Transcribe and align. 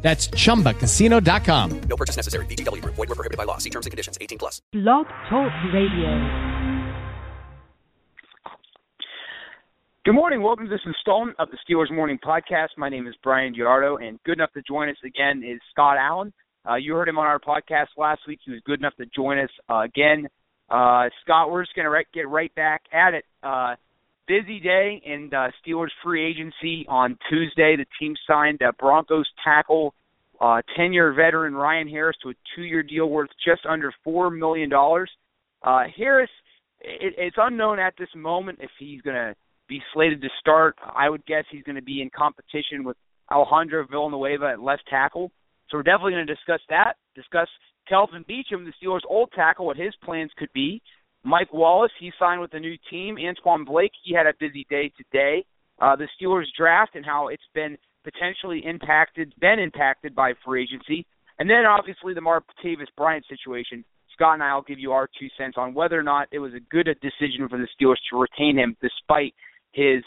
That's 0.00 0.28
chumbacasino.com. 0.28 1.80
No 1.88 1.96
purchase 1.96 2.16
necessary. 2.16 2.46
VGW 2.46 2.82
Group. 2.82 2.94
Void 2.94 3.08
were 3.08 3.14
prohibited 3.14 3.36
by 3.36 3.44
law. 3.44 3.58
See 3.58 3.70
terms 3.70 3.86
and 3.86 3.90
conditions. 3.90 4.16
18 4.20 4.38
plus. 4.38 4.62
Blog 4.72 5.06
Talk 5.28 5.52
Radio. 5.74 6.58
Good 10.04 10.14
morning. 10.14 10.42
Welcome 10.42 10.66
to 10.66 10.70
this 10.70 10.80
installment 10.86 11.36
of 11.38 11.48
the 11.50 11.58
Steelers 11.68 11.94
Morning 11.94 12.18
Podcast. 12.24 12.68
My 12.78 12.88
name 12.88 13.06
is 13.06 13.14
Brian 13.22 13.54
Giardo, 13.54 14.02
and 14.02 14.18
good 14.24 14.38
enough 14.38 14.52
to 14.54 14.62
join 14.62 14.88
us 14.88 14.96
again 15.04 15.42
is 15.44 15.60
Scott 15.70 15.98
Allen. 15.98 16.32
Uh, 16.66 16.76
you 16.76 16.94
heard 16.94 17.08
him 17.08 17.18
on 17.18 17.26
our 17.26 17.38
podcast 17.38 17.88
last 17.98 18.22
week. 18.26 18.38
He 18.42 18.52
was 18.52 18.62
good 18.64 18.78
enough 18.78 18.94
to 18.96 19.06
join 19.14 19.38
us 19.38 19.50
uh, 19.68 19.80
again. 19.80 20.26
Uh, 20.70 21.10
Scott, 21.22 21.50
we're 21.50 21.62
just 21.62 21.74
going 21.74 21.90
to 21.90 22.04
get 22.14 22.28
right 22.28 22.54
back 22.54 22.82
at 22.92 23.12
it. 23.14 23.24
Busy 24.28 24.60
day 24.60 25.00
in 25.06 25.30
uh, 25.32 25.48
Steelers 25.66 25.88
free 26.04 26.22
agency 26.24 26.84
on 26.86 27.18
Tuesday. 27.30 27.76
The 27.76 27.86
team 27.98 28.14
signed 28.26 28.62
uh, 28.62 28.72
Broncos 28.78 29.26
tackle, 29.42 29.94
uh, 30.38 30.60
10-year 30.78 31.14
veteran 31.14 31.54
Ryan 31.54 31.88
Harris 31.88 32.16
to 32.22 32.30
a 32.30 32.34
two-year 32.54 32.82
deal 32.82 33.06
worth 33.08 33.30
just 33.42 33.62
under 33.66 33.90
four 34.04 34.30
million 34.30 34.68
dollars. 34.68 35.10
Uh, 35.62 35.84
Harris, 35.96 36.30
it, 36.80 37.14
it's 37.16 37.36
unknown 37.38 37.78
at 37.78 37.94
this 37.98 38.10
moment 38.14 38.58
if 38.60 38.70
he's 38.78 39.00
going 39.00 39.16
to 39.16 39.34
be 39.66 39.80
slated 39.94 40.20
to 40.20 40.28
start. 40.40 40.76
I 40.94 41.08
would 41.08 41.24
guess 41.24 41.44
he's 41.50 41.64
going 41.64 41.76
to 41.76 41.82
be 41.82 42.02
in 42.02 42.10
competition 42.14 42.84
with 42.84 42.98
Alejandro 43.32 43.86
Villanueva 43.90 44.50
at 44.52 44.60
left 44.60 44.82
tackle. 44.90 45.30
So 45.70 45.78
we're 45.78 45.82
definitely 45.82 46.12
going 46.12 46.26
to 46.26 46.34
discuss 46.34 46.60
that. 46.68 46.94
Discuss 47.14 47.48
Kelvin 47.88 48.24
Beachum, 48.28 48.64
the 48.64 48.72
Steelers' 48.82 49.00
old 49.08 49.30
tackle, 49.34 49.66
what 49.66 49.76
his 49.76 49.94
plans 50.04 50.30
could 50.36 50.52
be. 50.52 50.82
Mike 51.28 51.52
Wallace, 51.52 51.92
he 52.00 52.10
signed 52.18 52.40
with 52.40 52.54
a 52.54 52.58
new 52.58 52.76
team. 52.90 53.16
Antwon 53.16 53.66
Blake, 53.66 53.92
he 54.02 54.14
had 54.14 54.26
a 54.26 54.32
busy 54.40 54.66
day 54.70 54.90
today. 54.96 55.44
Uh, 55.78 55.94
the 55.94 56.08
Steelers 56.16 56.46
draft 56.56 56.94
and 56.94 57.04
how 57.04 57.28
it's 57.28 57.42
been 57.54 57.76
potentially 58.02 58.62
impacted, 58.64 59.34
been 59.38 59.58
impacted 59.58 60.14
by 60.14 60.32
free 60.42 60.62
agency. 60.62 61.04
And 61.38 61.48
then 61.48 61.66
obviously 61.66 62.14
the 62.14 62.22
Martavis 62.22 62.86
Bryant 62.96 63.26
situation. 63.28 63.84
Scott 64.14 64.34
and 64.34 64.42
I 64.42 64.54
will 64.54 64.62
give 64.62 64.78
you 64.78 64.92
our 64.92 65.06
two 65.20 65.28
cents 65.36 65.56
on 65.58 65.74
whether 65.74 65.98
or 66.00 66.02
not 66.02 66.28
it 66.32 66.38
was 66.38 66.54
a 66.54 66.60
good 66.70 66.88
decision 67.02 67.46
for 67.48 67.58
the 67.58 67.68
Steelers 67.78 68.00
to 68.10 68.18
retain 68.18 68.58
him 68.58 68.74
despite 68.80 69.34
his 69.72 70.02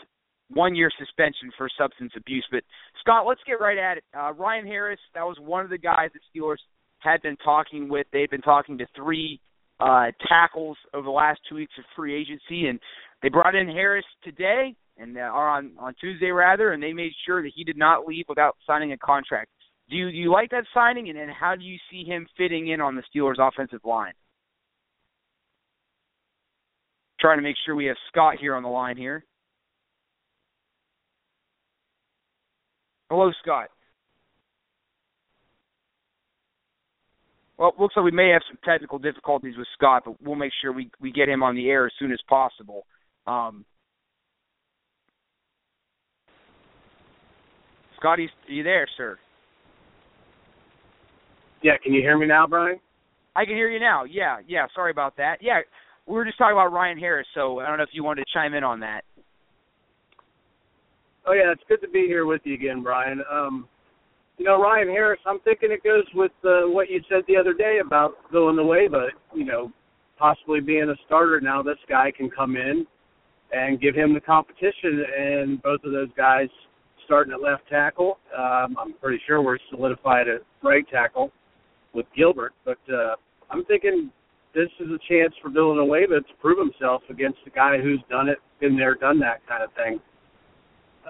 one 0.50 0.74
year 0.74 0.90
suspension 0.98 1.52
for 1.56 1.70
substance 1.78 2.14
abuse. 2.18 2.46
But 2.52 2.64
Scott, 3.00 3.28
let's 3.28 3.42
get 3.46 3.62
right 3.62 3.78
at 3.78 3.98
it. 3.98 4.04
Uh, 4.18 4.34
Ryan 4.34 4.66
Harris, 4.66 5.00
that 5.14 5.24
was 5.24 5.38
one 5.40 5.64
of 5.64 5.70
the 5.70 5.78
guys 5.78 6.10
that 6.14 6.22
Steelers 6.36 6.58
had 6.98 7.22
been 7.22 7.38
talking 7.38 7.88
with. 7.90 8.08
They've 8.12 8.30
been 8.30 8.42
talking 8.42 8.80
to 8.80 8.88
three 8.96 9.40
uh, 9.82 10.12
tackles 10.28 10.78
over 10.94 11.04
the 11.04 11.10
last 11.10 11.40
two 11.50 11.56
weeks 11.56 11.74
of 11.78 11.86
free 11.96 12.16
agency, 12.16 12.68
and 12.68 12.80
they 13.22 13.30
brought 13.30 13.56
in 13.56 13.68
Harris 13.68 14.06
today 14.24 14.76
and 14.98 15.18
uh, 15.18 15.22
or 15.22 15.50
on 15.50 15.72
on 15.80 15.94
Tuesday 16.00 16.30
rather, 16.30 16.74
and 16.74 16.82
they 16.82 16.94
made 16.94 17.12
sure 17.26 17.42
that 17.42 17.52
he 17.56 17.64
did 17.64 17.78
not 17.78 18.06
leave 18.08 18.26
without 18.30 18.56
signing 18.66 18.92
a 18.92 18.98
contract. 18.98 19.50
Do 19.90 19.98
you, 19.98 20.10
do 20.10 20.18
you 20.18 20.32
like 20.32 20.52
that 20.52 20.64
signing, 20.74 21.10
and, 21.10 21.18
and 21.18 21.30
how 21.32 21.56
do 21.56 21.64
you 21.66 21.78
see 21.92 22.06
him 22.06 22.26
fitting 22.38 22.70
in 22.70 22.80
on 22.80 22.96
the 22.96 23.04
Steelers' 23.14 23.40
offensive 23.40 23.82
line? 23.84 24.14
Trying 27.20 27.40
to 27.40 27.44
make 27.44 27.58
sure 27.66 27.76
we 27.76 27.88
have 27.88 27.98
Scott 28.08 28.36
here 28.40 28.56
on 28.56 28.64
the 28.64 28.70
line 28.70 28.96
here. 28.96 29.26
Hello, 33.10 33.32
Scott. 33.42 33.68
Well, 37.62 37.70
it 37.70 37.80
looks 37.80 37.96
like 37.96 38.06
we 38.06 38.10
may 38.10 38.30
have 38.30 38.42
some 38.50 38.58
technical 38.66 38.98
difficulties 38.98 39.56
with 39.56 39.68
Scott, 39.78 40.02
but 40.04 40.16
we'll 40.20 40.34
make 40.34 40.52
sure 40.64 40.74
we 40.74 40.90
we 41.00 41.12
get 41.12 41.30
him 41.30 41.44
on 41.44 41.54
the 41.54 41.70
air 41.70 41.86
as 41.86 41.92
soon 42.00 42.12
as 42.12 42.18
possible. 42.28 42.88
Um, 43.28 43.66
Scotty, 48.00 48.32
are 48.50 48.52
you 48.52 48.64
there, 48.64 48.88
sir? 48.98 49.20
Yeah, 51.62 51.74
can 51.84 51.94
you 51.94 52.02
hear 52.02 52.18
me 52.18 52.26
now, 52.26 52.48
Brian? 52.48 52.80
I 53.36 53.46
can 53.46 53.54
hear 53.54 53.70
you 53.70 53.80
now. 53.80 54.06
Yeah, 54.06 54.40
yeah. 54.48 54.66
Sorry 54.74 54.90
about 54.90 55.16
that. 55.18 55.38
Yeah, 55.40 55.60
we 56.08 56.16
were 56.16 56.26
just 56.26 56.40
talking 56.40 56.54
about 56.54 56.74
Ryan 56.74 56.98
Harris, 56.98 57.28
so 57.36 57.60
I 57.60 57.68
don't 57.68 57.78
know 57.78 57.84
if 57.84 57.90
you 57.94 58.04
wanted 58.04 58.26
to 58.26 58.32
chime 58.34 58.56
in 58.56 58.64
on 58.64 58.80
that. 58.80 59.04
Oh 61.28 61.34
yeah, 61.34 61.52
it's 61.52 61.62
good 61.70 61.82
to 61.82 61.88
be 61.88 62.08
here 62.08 62.26
with 62.26 62.42
you 62.44 62.56
again, 62.56 62.82
Brian. 62.82 63.22
Um, 63.32 63.68
you 64.42 64.48
know, 64.48 64.60
Ryan 64.60 64.88
Harris, 64.88 65.20
I'm 65.28 65.40
thinking 65.42 65.72
it 65.72 65.84
goes 65.84 66.04
with 66.16 66.32
uh, 66.44 66.62
what 66.66 66.90
you 66.90 67.00
said 67.08 67.22
the 67.28 67.38
other 67.38 67.54
day 67.54 67.78
about 67.80 68.14
Villanueva, 68.32 69.10
you 69.36 69.46
know, 69.46 69.72
possibly 70.18 70.60
being 70.60 70.90
a 70.90 70.96
starter 71.06 71.40
now. 71.40 71.62
This 71.62 71.78
guy 71.88 72.10
can 72.10 72.28
come 72.28 72.56
in 72.56 72.88
and 73.52 73.80
give 73.80 73.94
him 73.94 74.16
the 74.16 74.20
competition, 74.20 75.06
and 75.16 75.62
both 75.62 75.82
of 75.84 75.92
those 75.92 76.10
guys 76.18 76.48
starting 77.06 77.32
at 77.34 77.40
left 77.40 77.70
tackle. 77.70 78.18
Um, 78.36 78.78
I'm 78.80 78.94
pretty 79.00 79.22
sure 79.28 79.44
we're 79.44 79.60
solidified 79.70 80.28
at 80.28 80.42
right 80.64 80.90
tackle 80.90 81.32
with 81.94 82.08
Gilbert, 82.18 82.54
but 82.66 82.80
uh, 82.92 83.18
I'm 83.52 83.64
thinking 83.66 84.10
this 84.56 84.70
is 84.80 84.88
a 84.88 84.98
chance 85.08 85.36
for 85.40 85.52
Villanueva 85.52 86.16
to 86.22 86.34
prove 86.42 86.58
himself 86.58 87.04
against 87.12 87.38
a 87.46 87.52
guy 87.52 87.78
who's 87.80 88.02
done 88.10 88.28
it, 88.28 88.40
been 88.60 88.76
there, 88.76 88.96
done 88.96 89.20
that 89.20 89.48
kind 89.48 89.62
of 89.62 89.70
thing. 89.74 90.00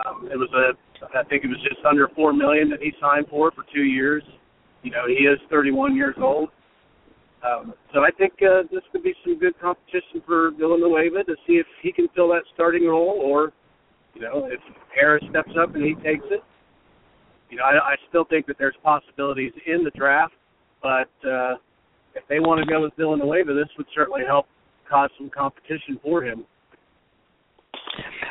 Um, 0.06 0.30
it 0.32 0.38
was 0.38 0.50
a 0.54 0.74
I 1.18 1.24
think 1.24 1.44
it 1.44 1.48
was 1.48 1.62
just 1.64 1.84
under 1.86 2.08
four 2.16 2.34
million 2.34 2.70
that 2.70 2.82
he 2.82 2.94
signed 3.02 3.26
for 3.30 3.52
for 3.52 3.66
two 3.74 3.84
years. 3.84 4.24
You 4.84 4.92
know, 4.92 5.08
he 5.08 5.26
is 5.26 5.40
31 5.50 5.96
years 5.96 6.16
old. 6.20 6.50
Um, 7.44 7.74
so 7.94 8.02
I 8.02 8.12
think 8.18 8.34
uh, 8.42 8.64
this 8.72 8.82
could 8.92 9.04
be 9.04 9.14
some 9.24 9.40
good 9.40 9.60
competition 9.60 10.22
for 10.26 10.52
Villanueva 10.52 11.24
to 11.24 11.36
see 11.48 11.54
if 11.54 11.66
he 11.82 11.92
can 11.92 12.08
fill 12.16 12.30
that 12.30 12.44
starting 12.54 12.88
role, 12.88 13.20
or 13.24 13.52
you 14.14 14.22
know, 14.22 14.48
if 14.52 14.60
Harris 14.94 15.24
steps 15.30 15.52
up 15.60 15.74
and 15.74 15.84
he 15.84 15.96
takes 15.96 16.26
it. 16.30 16.44
You 17.50 17.58
know, 17.58 17.64
I, 17.64 17.94
I 17.94 17.96
still 18.10 18.26
think 18.26 18.46
that 18.46 18.58
there's 18.60 18.76
possibilities 18.84 19.52
in 19.66 19.84
the 19.84 19.92
draft, 19.92 20.34
but 20.82 21.10
uh, 21.28 21.56
if 22.16 22.24
they 22.30 22.40
want 22.40 22.64
to 22.64 22.72
go 22.72 22.82
with 22.82 22.94
Villanueva, 22.98 23.54
this 23.54 23.70
would 23.78 23.88
certainly 23.94 24.22
help 24.26 24.46
cause 24.90 25.10
some 25.18 25.30
competition 25.30 26.00
for 26.04 26.24
him. 26.24 26.46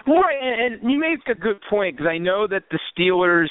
Well, 0.07 0.23
and, 0.43 0.83
and 0.83 0.91
you 0.91 0.99
make 0.99 1.21
a 1.29 1.39
good 1.39 1.61
point 1.69 1.97
because 1.97 2.09
I 2.11 2.19
know 2.19 2.47
that 2.47 2.65
the 2.71 2.79
Steelers, 2.93 3.49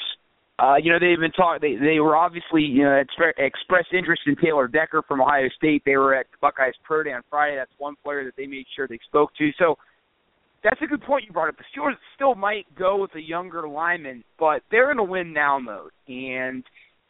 uh, 0.58 0.76
you 0.76 0.92
know, 0.92 0.98
they've 0.98 1.18
been 1.18 1.32
talking. 1.32 1.60
They 1.60 1.84
they 1.84 2.00
were 2.00 2.16
obviously 2.16 2.62
you 2.62 2.82
know 2.84 3.02
expre- 3.02 3.38
expressed 3.38 3.92
interest 3.92 4.22
in 4.26 4.36
Taylor 4.36 4.68
Decker 4.68 5.02
from 5.06 5.20
Ohio 5.20 5.48
State. 5.56 5.82
They 5.84 5.96
were 5.96 6.14
at 6.14 6.26
Buckeyes 6.40 6.74
Pro 6.84 7.02
Day 7.02 7.12
on 7.12 7.22
Friday. 7.30 7.56
That's 7.56 7.72
one 7.78 7.94
player 8.02 8.24
that 8.24 8.34
they 8.36 8.46
made 8.46 8.66
sure 8.74 8.86
they 8.88 8.98
spoke 9.08 9.30
to. 9.38 9.50
So 9.58 9.76
that's 10.62 10.80
a 10.82 10.86
good 10.86 11.02
point 11.02 11.24
you 11.26 11.32
brought 11.32 11.48
up. 11.48 11.56
The 11.56 11.64
Steelers 11.74 11.96
still 12.14 12.34
might 12.34 12.66
go 12.76 13.00
with 13.00 13.14
a 13.14 13.20
younger 13.20 13.68
lineman, 13.68 14.24
but 14.38 14.62
they're 14.70 14.90
in 14.90 14.98
a 14.98 15.04
win 15.04 15.32
now 15.32 15.58
mode. 15.58 15.92
And 16.08 16.64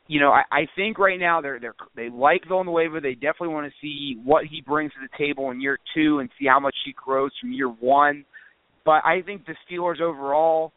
you 0.06 0.20
know, 0.20 0.30
I, 0.30 0.42
I 0.50 0.66
think 0.76 0.98
right 0.98 1.18
now 1.18 1.40
they're 1.40 1.58
they're 1.60 1.74
they 1.96 2.08
like 2.08 2.42
Villanueva. 2.46 3.00
They 3.00 3.14
definitely 3.14 3.48
want 3.48 3.66
to 3.66 3.72
see 3.80 4.20
what 4.24 4.44
he 4.44 4.60
brings 4.60 4.92
to 4.92 4.98
the 5.00 5.16
table 5.16 5.50
in 5.50 5.60
year 5.60 5.78
two 5.94 6.18
and 6.18 6.28
see 6.38 6.46
how 6.46 6.60
much 6.60 6.74
he 6.84 6.92
grows 6.92 7.30
from 7.40 7.52
year 7.52 7.68
one. 7.68 8.24
But 8.84 9.04
I 9.04 9.22
think 9.24 9.46
the 9.46 9.54
Steelers 9.68 10.00
overall, 10.00 10.72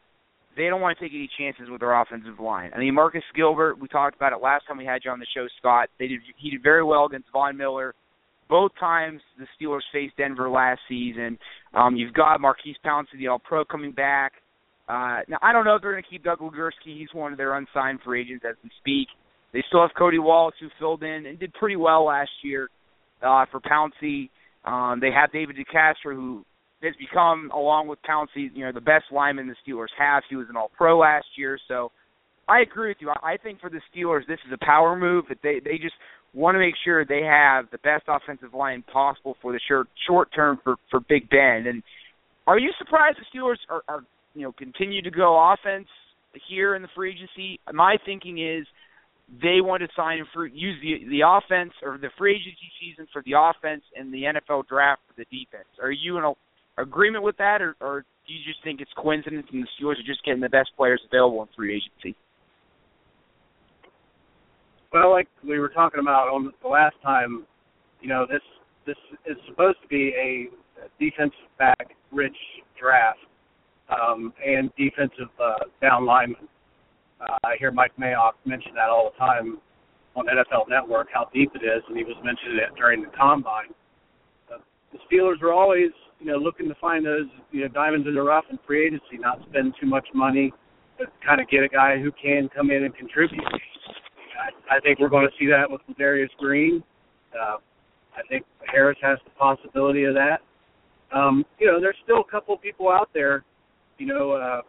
they 0.55 0.67
don't 0.67 0.81
want 0.81 0.97
to 0.97 1.03
take 1.03 1.13
any 1.13 1.29
chances 1.37 1.69
with 1.69 1.79
their 1.79 1.99
offensive 1.99 2.39
line. 2.39 2.71
I 2.75 2.79
mean, 2.79 2.93
Marcus 2.93 3.23
Gilbert, 3.35 3.79
we 3.79 3.87
talked 3.87 4.15
about 4.15 4.33
it 4.33 4.41
last 4.41 4.65
time 4.67 4.77
we 4.77 4.85
had 4.85 5.01
you 5.03 5.11
on 5.11 5.19
the 5.19 5.27
show, 5.35 5.47
Scott. 5.59 5.89
They 5.99 6.07
did 6.07 6.19
he 6.37 6.51
did 6.51 6.61
very 6.61 6.83
well 6.83 7.05
against 7.05 7.29
Von 7.31 7.57
Miller. 7.57 7.95
Both 8.49 8.71
times 8.79 9.21
the 9.39 9.47
Steelers 9.57 9.81
faced 9.91 10.17
Denver 10.17 10.49
last 10.49 10.81
season. 10.87 11.39
Um, 11.73 11.95
you've 11.95 12.13
got 12.13 12.41
Maurkice 12.41 12.75
Pouncey, 12.85 13.17
the 13.17 13.27
All 13.27 13.39
Pro, 13.39 13.65
coming 13.65 13.91
back. 13.91 14.33
Uh, 14.87 15.21
now 15.29 15.37
I 15.41 15.53
don't 15.53 15.65
know 15.65 15.75
if 15.75 15.81
they're 15.81 15.93
going 15.93 16.03
to 16.03 16.09
keep 16.09 16.23
Doug 16.23 16.39
Legursky. 16.39 16.97
He's 16.97 17.07
one 17.13 17.31
of 17.31 17.37
their 17.37 17.55
unsigned 17.55 17.99
free 18.03 18.21
agents 18.21 18.45
as 18.47 18.55
we 18.63 18.69
speak. 18.79 19.07
They 19.53 19.63
still 19.67 19.81
have 19.81 19.91
Cody 19.97 20.19
Wallace, 20.19 20.55
who 20.59 20.67
filled 20.77 21.03
in 21.03 21.25
and 21.25 21.39
did 21.39 21.53
pretty 21.53 21.77
well 21.77 22.05
last 22.05 22.31
year 22.43 22.69
uh, 23.21 23.45
for 23.49 23.59
Pouncey. 23.61 24.29
Um, 24.65 24.99
they 24.99 25.11
have 25.11 25.31
David 25.31 25.55
DeCastro, 25.55 26.13
who 26.15 26.45
has 26.83 26.93
become, 26.99 27.49
along 27.53 27.87
with 27.87 27.99
Pouncey, 28.07 28.49
you 28.53 28.65
know, 28.65 28.71
the 28.71 28.81
best 28.81 29.05
lineman 29.11 29.47
the 29.47 29.55
Steelers 29.65 29.87
have. 29.97 30.23
He 30.29 30.35
was 30.35 30.47
an 30.49 30.57
All-Pro 30.57 30.97
last 30.97 31.25
year, 31.37 31.57
so 31.67 31.91
I 32.47 32.61
agree 32.61 32.89
with 32.89 32.97
you. 32.99 33.09
I 33.09 33.37
think 33.41 33.61
for 33.61 33.69
the 33.69 33.81
Steelers, 33.93 34.27
this 34.27 34.39
is 34.45 34.53
a 34.53 34.65
power 34.65 34.97
move. 34.97 35.25
That 35.29 35.37
they 35.43 35.61
they 35.63 35.77
just 35.77 35.95
want 36.33 36.55
to 36.55 36.59
make 36.59 36.75
sure 36.83 37.05
they 37.05 37.23
have 37.23 37.65
the 37.71 37.77
best 37.79 38.03
offensive 38.07 38.53
line 38.53 38.83
possible 38.91 39.37
for 39.41 39.53
the 39.53 39.59
short 39.67 39.87
short 40.07 40.29
term 40.35 40.59
for 40.63 40.75
for 40.91 40.99
Big 40.99 41.29
Ben. 41.29 41.65
And 41.67 41.83
are 42.45 42.59
you 42.59 42.71
surprised 42.77 43.17
the 43.17 43.37
Steelers 43.37 43.57
are, 43.69 43.81
are 43.87 44.01
you 44.33 44.43
know 44.43 44.51
continue 44.51 45.01
to 45.01 45.11
go 45.11 45.53
offense 45.53 45.87
here 46.49 46.75
in 46.75 46.81
the 46.81 46.89
free 46.95 47.11
agency? 47.11 47.59
My 47.71 47.97
thinking 48.05 48.39
is 48.39 48.67
they 49.41 49.61
want 49.61 49.81
to 49.81 49.87
sign 49.95 50.25
for 50.33 50.45
use 50.45 50.77
the 50.81 51.07
the 51.09 51.21
offense 51.25 51.71
or 51.81 51.97
the 51.97 52.09
free 52.17 52.35
agency 52.35 52.69
season 52.81 53.07
for 53.13 53.23
the 53.25 53.33
offense 53.37 53.83
and 53.95 54.13
the 54.13 54.23
NFL 54.23 54.67
draft 54.67 55.01
for 55.07 55.13
the 55.15 55.25
defense. 55.25 55.69
Are 55.81 55.91
you 55.91 56.17
in 56.17 56.23
a, 56.23 56.33
agreement 56.77 57.23
with 57.23 57.37
that, 57.37 57.61
or, 57.61 57.75
or 57.81 58.05
do 58.27 58.33
you 58.33 58.39
just 58.45 58.63
think 58.63 58.81
it's 58.81 58.91
coincidence 58.97 59.47
and 59.51 59.63
the 59.63 59.67
Steelers 59.77 59.99
are 59.99 60.07
just 60.07 60.23
getting 60.25 60.41
the 60.41 60.49
best 60.49 60.71
players 60.75 61.01
available 61.11 61.41
in 61.41 61.47
free 61.55 61.75
agency? 61.75 62.17
Well, 64.91 65.11
like 65.11 65.27
we 65.43 65.59
were 65.59 65.69
talking 65.69 65.99
about 65.99 66.29
on 66.29 66.53
the 66.61 66.67
last 66.67 66.95
time, 67.01 67.45
you 68.01 68.09
know, 68.09 68.27
this 68.29 68.41
this 68.85 68.97
is 69.25 69.37
supposed 69.47 69.77
to 69.81 69.87
be 69.87 70.13
a 70.15 70.49
defensive 70.99 71.33
back 71.57 71.95
rich 72.11 72.35
draft 72.79 73.19
um, 73.89 74.33
and 74.45 74.69
defensive 74.77 75.29
uh, 75.41 75.65
down 75.81 76.05
linemen. 76.05 76.47
Uh, 77.21 77.37
I 77.43 77.55
hear 77.59 77.71
Mike 77.71 77.93
Mayock 77.99 78.33
mention 78.45 78.73
that 78.75 78.89
all 78.89 79.11
the 79.11 79.17
time 79.17 79.59
on 80.15 80.25
NFL 80.25 80.69
Network 80.69 81.07
how 81.13 81.29
deep 81.33 81.51
it 81.55 81.65
is, 81.65 81.83
and 81.87 81.97
he 81.97 82.03
was 82.03 82.15
mentioning 82.23 82.57
it 82.57 82.75
during 82.77 83.01
the 83.01 83.09
combine. 83.17 83.73
Uh, 84.53 84.57
the 84.91 84.99
Steelers 85.09 85.41
were 85.41 85.53
always, 85.53 85.91
you 86.23 86.31
know, 86.31 86.37
looking 86.37 86.69
to 86.69 86.75
find 86.75 87.05
those, 87.05 87.27
you 87.51 87.61
know, 87.61 87.67
diamonds 87.67 88.07
in 88.07 88.15
the 88.15 88.21
rough 88.21 88.45
in 88.49 88.57
free 88.65 88.87
agency, 88.87 89.17
not 89.19 89.41
spend 89.49 89.73
too 89.79 89.87
much 89.87 90.07
money, 90.13 90.53
but 90.97 91.07
kind 91.25 91.41
of 91.41 91.49
get 91.49 91.63
a 91.63 91.67
guy 91.67 91.99
who 91.99 92.11
can 92.11 92.49
come 92.55 92.71
in 92.71 92.85
and 92.85 92.95
contribute. 92.95 93.43
I, 93.43 94.77
I 94.77 94.79
think 94.79 94.99
we're 94.99 95.09
going 95.09 95.27
to 95.27 95.33
see 95.37 95.47
that 95.47 95.69
with 95.69 95.81
Darius 95.97 96.31
Green. 96.39 96.81
Uh, 97.33 97.57
I 98.15 98.21
think 98.29 98.45
Harris 98.71 98.97
has 99.01 99.17
the 99.25 99.31
possibility 99.31 100.05
of 100.05 100.13
that. 100.13 100.39
Um, 101.13 101.43
you 101.59 101.67
know, 101.67 101.81
there's 101.81 101.97
still 102.05 102.21
a 102.21 102.31
couple 102.31 102.57
people 102.57 102.89
out 102.89 103.09
there. 103.13 103.43
You 103.97 104.05
know, 104.05 104.31
uh, 104.31 104.61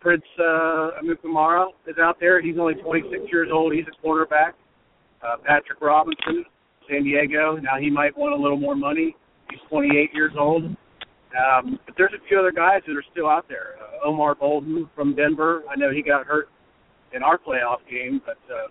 Prince 0.00 0.22
uh, 0.38 0.96
Amukamara 1.02 1.66
is 1.86 1.96
out 2.00 2.16
there. 2.18 2.40
He's 2.40 2.56
only 2.58 2.74
26 2.74 3.24
years 3.30 3.50
old. 3.52 3.74
He's 3.74 3.84
a 3.86 4.06
cornerback. 4.06 4.52
Uh, 5.22 5.36
Patrick 5.44 5.82
Robinson, 5.82 6.46
San 6.88 7.04
Diego. 7.04 7.56
Now 7.56 7.78
he 7.78 7.90
might 7.90 8.16
want 8.16 8.32
a 8.32 8.36
little 8.36 8.56
more 8.56 8.74
money. 8.74 9.14
He's 9.50 9.60
28 9.68 10.10
years 10.14 10.32
old. 10.38 10.64
Um, 11.36 11.78
but 11.84 11.94
there's 11.96 12.12
a 12.14 12.28
few 12.28 12.38
other 12.38 12.52
guys 12.52 12.80
that 12.86 12.96
are 12.96 13.04
still 13.12 13.28
out 13.28 13.46
there. 13.48 13.74
Uh, 13.80 14.08
Omar 14.08 14.34
Bolden 14.34 14.88
from 14.94 15.14
Denver. 15.14 15.62
I 15.70 15.76
know 15.76 15.90
he 15.92 16.02
got 16.02 16.26
hurt 16.26 16.48
in 17.12 17.22
our 17.22 17.38
playoff 17.38 17.78
game, 17.90 18.20
but 18.24 18.38
uh, 18.52 18.68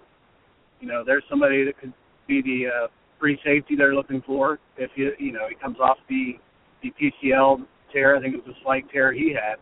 you 0.80 0.88
know 0.88 1.04
there's 1.06 1.24
somebody 1.30 1.64
that 1.66 1.80
could 1.80 1.94
be 2.28 2.42
the 2.42 2.68
uh, 2.68 2.88
free 3.20 3.40
safety 3.44 3.76
they're 3.76 3.96
looking 3.96 4.24
for 4.26 4.60
if 4.78 4.92
you 4.96 5.12
you 5.20 5.32
know 5.32 5.48
he 5.48 5.56
comes 5.56 5.78
off 5.80 5.98
the 6.10 6.34
the 6.82 6.92
PCL 7.00 7.66
tear. 7.94 8.16
I 8.16 8.22
think 8.22 8.36
it 8.36 8.46
was 8.46 8.56
a 8.56 8.64
slight 8.64 8.86
tear 8.92 9.14
he 9.14 9.34
had. 9.34 9.58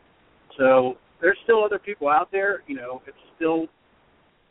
So 0.58 0.98
there's 1.22 1.38
still 1.44 1.64
other 1.64 1.80
people 1.80 2.08
out 2.08 2.30
there. 2.32 2.64
You 2.68 2.76
know, 2.76 3.02
it's 3.08 3.18
still 3.36 3.68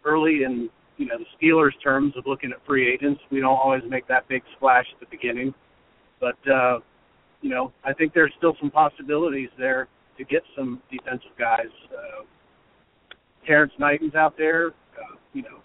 early 0.05 0.45
in 0.45 0.69
you 0.97 1.07
know 1.07 1.17
the 1.19 1.27
Steelers' 1.41 1.73
terms 1.83 2.15
of 2.17 2.25
looking 2.27 2.53
at 2.53 2.65
free 2.67 2.93
agents. 2.93 3.21
We 3.31 3.41
don't 3.41 3.59
always 3.59 3.83
make 3.89 4.07
that 4.09 4.29
big 4.29 4.43
splash 4.57 4.87
at 4.93 5.01
the 5.01 5.07
beginning, 5.11 5.55
but 6.21 6.37
uh, 6.51 6.79
you 7.43 7.51
know 7.51 7.73
I 7.85 7.93
think 7.93 8.15
there's 8.15 8.33
still 8.39 8.57
some 8.61 8.71
possibilities 8.71 9.51
there 9.59 9.89
to 10.19 10.25
get 10.25 10.43
some 10.57 10.81
defensive 10.91 11.33
guys. 11.39 11.73
Uh, 11.93 12.25
Terrence 13.47 13.73
Knighton's 13.79 14.15
out 14.15 14.35
there. 14.39 14.69
Uh, 14.69 15.17
you 15.33 15.43
know, 15.43 15.61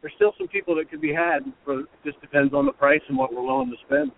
there's 0.00 0.12
still 0.16 0.32
some 0.38 0.48
people 0.48 0.74
that 0.76 0.90
could 0.90 1.00
be 1.00 1.12
had. 1.12 1.40
For 1.64 1.84
just 2.04 2.20
depends 2.20 2.54
on 2.54 2.66
the 2.66 2.72
price 2.72 3.02
and 3.08 3.16
what 3.16 3.32
we're 3.32 3.42
willing 3.42 3.70
to 3.70 3.76
spend. 3.86 4.12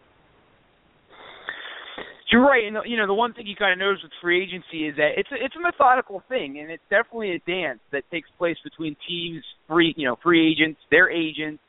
You're 2.32 2.40
right, 2.40 2.64
and 2.64 2.78
you 2.86 2.96
know 2.96 3.06
the 3.06 3.12
one 3.12 3.34
thing 3.34 3.46
you 3.46 3.54
kind 3.54 3.74
of 3.74 3.78
notice 3.78 4.02
with 4.02 4.12
free 4.22 4.42
agency 4.42 4.88
is 4.88 4.96
that 4.96 5.10
it's 5.18 5.28
a, 5.30 5.34
it's 5.34 5.54
a 5.54 5.60
methodical 5.60 6.22
thing, 6.30 6.60
and 6.60 6.70
it's 6.70 6.82
definitely 6.88 7.32
a 7.32 7.38
dance 7.40 7.80
that 7.92 8.04
takes 8.10 8.28
place 8.38 8.56
between 8.64 8.96
teams, 9.06 9.44
free 9.68 9.92
you 9.98 10.08
know 10.08 10.16
free 10.22 10.50
agents, 10.50 10.80
their 10.90 11.10
agents. 11.10 11.62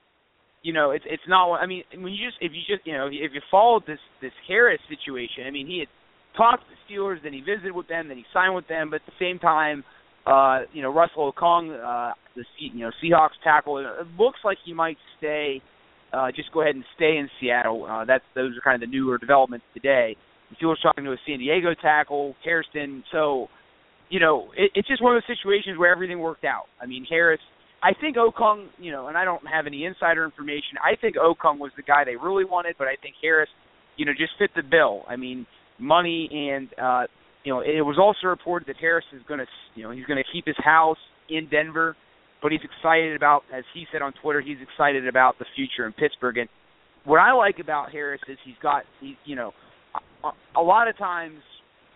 You 0.63 0.71
know, 0.71 0.91
it's 0.91 1.05
it's 1.05 1.23
not. 1.27 1.55
I 1.55 1.65
mean, 1.65 1.83
when 1.93 2.13
you 2.13 2.25
just 2.25 2.37
if 2.41 2.53
you 2.53 2.61
just 2.67 2.87
you 2.87 2.93
know 2.93 3.07
if 3.07 3.31
you 3.33 3.41
followed 3.51 3.83
this 3.85 3.99
this 4.21 4.31
Harris 4.47 4.79
situation, 4.89 5.43
I 5.45 5.51
mean, 5.51 5.67
he 5.67 5.79
had 5.79 5.89
talked 6.37 6.63
to 6.63 6.69
the 6.71 6.79
Steelers, 6.87 7.21
then 7.21 7.33
he 7.33 7.41
visited 7.41 7.73
with 7.73 7.87
them, 7.87 8.07
then 8.07 8.17
he 8.17 8.23
signed 8.33 8.55
with 8.55 8.67
them, 8.67 8.89
but 8.89 9.01
at 9.01 9.05
the 9.05 9.19
same 9.19 9.39
time, 9.39 9.83
uh, 10.25 10.61
you 10.71 10.81
know, 10.81 10.91
Russell 10.93 11.31
Okung, 11.31 11.69
uh, 11.69 12.13
the 12.35 12.43
you 12.59 12.79
know 12.79 12.91
Seahawks 13.03 13.37
tackle, 13.43 13.77
it 13.77 14.07
looks 14.17 14.39
like 14.43 14.57
he 14.65 14.73
might 14.73 14.97
stay. 15.17 15.61
Uh, 16.13 16.31
just 16.33 16.51
go 16.53 16.61
ahead 16.61 16.75
and 16.75 16.85
stay 16.95 17.17
in 17.17 17.27
Seattle. 17.41 17.85
Uh, 17.85 18.05
that's 18.05 18.23
those 18.35 18.55
are 18.57 18.61
kind 18.61 18.81
of 18.81 18.89
the 18.89 18.95
newer 18.95 19.17
developments 19.17 19.65
today. 19.73 20.15
He 20.59 20.65
was 20.65 20.79
talking 20.81 21.03
to 21.03 21.11
a 21.11 21.17
San 21.27 21.39
Diego 21.39 21.73
tackle, 21.73 22.35
Hairston. 22.45 23.03
So, 23.11 23.47
you 24.09 24.19
know, 24.19 24.51
it, 24.55 24.71
it's 24.75 24.87
just 24.87 25.01
one 25.01 25.15
of 25.15 25.23
those 25.23 25.35
situations 25.35 25.77
where 25.77 25.91
everything 25.91 26.19
worked 26.19 26.45
out. 26.45 26.65
I 26.81 26.85
mean, 26.85 27.05
Harris. 27.09 27.41
I 27.83 27.91
think 27.99 28.15
Okung, 28.15 28.67
you 28.79 28.91
know, 28.91 29.07
and 29.07 29.17
I 29.17 29.25
don't 29.25 29.45
have 29.45 29.67
any 29.67 29.83
insider 29.85 30.23
information. 30.23 30.79
I 30.81 30.95
think 30.99 31.17
Okung 31.17 31.59
was 31.59 31.71
the 31.75 31.83
guy 31.83 32.05
they 32.05 32.15
really 32.15 32.45
wanted, 32.45 32.75
but 32.77 32.87
I 32.87 32.95
think 33.01 33.15
Harris, 33.21 33.49
you 33.97 34.05
know, 34.05 34.13
just 34.17 34.31
fit 34.39 34.51
the 34.55 34.63
bill. 34.63 35.03
I 35.07 35.17
mean, 35.17 35.45
money 35.79 36.29
and 36.31 36.69
uh, 36.81 37.07
you 37.43 37.53
know, 37.53 37.59
it 37.59 37.81
was 37.81 37.97
also 37.99 38.27
reported 38.27 38.69
that 38.69 38.77
Harris 38.79 39.05
is 39.13 39.21
going 39.27 39.39
to, 39.39 39.45
you 39.75 39.83
know, 39.83 39.91
he's 39.91 40.05
going 40.05 40.17
to 40.17 40.31
keep 40.31 40.45
his 40.45 40.55
house 40.63 40.97
in 41.29 41.49
Denver, 41.49 41.95
but 42.41 42.51
he's 42.51 42.61
excited 42.63 43.15
about, 43.15 43.43
as 43.53 43.65
he 43.73 43.85
said 43.91 44.01
on 44.01 44.13
Twitter, 44.21 44.41
he's 44.41 44.57
excited 44.61 45.07
about 45.07 45.37
the 45.39 45.45
future 45.55 45.85
in 45.85 45.91
Pittsburgh. 45.91 46.37
And 46.37 46.49
what 47.03 47.17
I 47.17 47.33
like 47.33 47.59
about 47.59 47.91
Harris 47.91 48.21
is 48.29 48.37
he's 48.45 48.55
got, 48.61 48.83
he, 49.01 49.17
you 49.25 49.35
know, 49.35 49.51
a 50.55 50.61
lot 50.61 50.87
of 50.87 50.97
times 50.97 51.39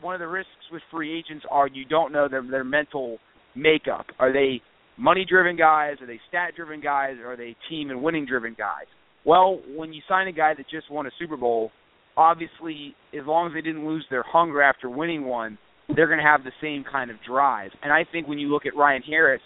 one 0.01 0.13
of 0.13 0.19
the 0.19 0.27
risks 0.27 0.51
with 0.71 0.81
free 0.91 1.17
agents 1.17 1.45
are 1.49 1.67
you 1.67 1.85
don't 1.85 2.11
know 2.11 2.27
their 2.27 2.43
their 2.43 2.63
mental 2.63 3.17
makeup. 3.55 4.05
Are 4.19 4.33
they 4.33 4.61
money 4.97 5.25
driven 5.27 5.55
guys? 5.55 5.95
Are 6.01 6.07
they 6.07 6.19
stat 6.27 6.53
driven 6.55 6.81
guys? 6.81 7.15
Or 7.21 7.33
are 7.33 7.37
they 7.37 7.55
team 7.69 7.89
and 7.89 8.01
winning 8.01 8.25
driven 8.25 8.55
guys? 8.57 8.85
Well, 9.25 9.59
when 9.75 9.93
you 9.93 10.01
sign 10.07 10.27
a 10.27 10.31
guy 10.31 10.53
that 10.55 10.69
just 10.69 10.91
won 10.91 11.05
a 11.05 11.11
Super 11.19 11.37
Bowl, 11.37 11.71
obviously 12.15 12.95
as 13.13 13.25
long 13.25 13.47
as 13.47 13.53
they 13.53 13.61
didn't 13.61 13.85
lose 13.85 14.05
their 14.09 14.23
hunger 14.23 14.61
after 14.61 14.89
winning 14.89 15.25
one, 15.25 15.57
they're 15.95 16.07
going 16.07 16.19
to 16.19 16.25
have 16.25 16.43
the 16.43 16.51
same 16.61 16.83
kind 16.89 17.11
of 17.11 17.17
drive. 17.27 17.71
And 17.83 17.93
I 17.93 18.05
think 18.11 18.27
when 18.27 18.39
you 18.39 18.47
look 18.47 18.65
at 18.65 18.75
Ryan 18.75 19.01
Harris, 19.03 19.41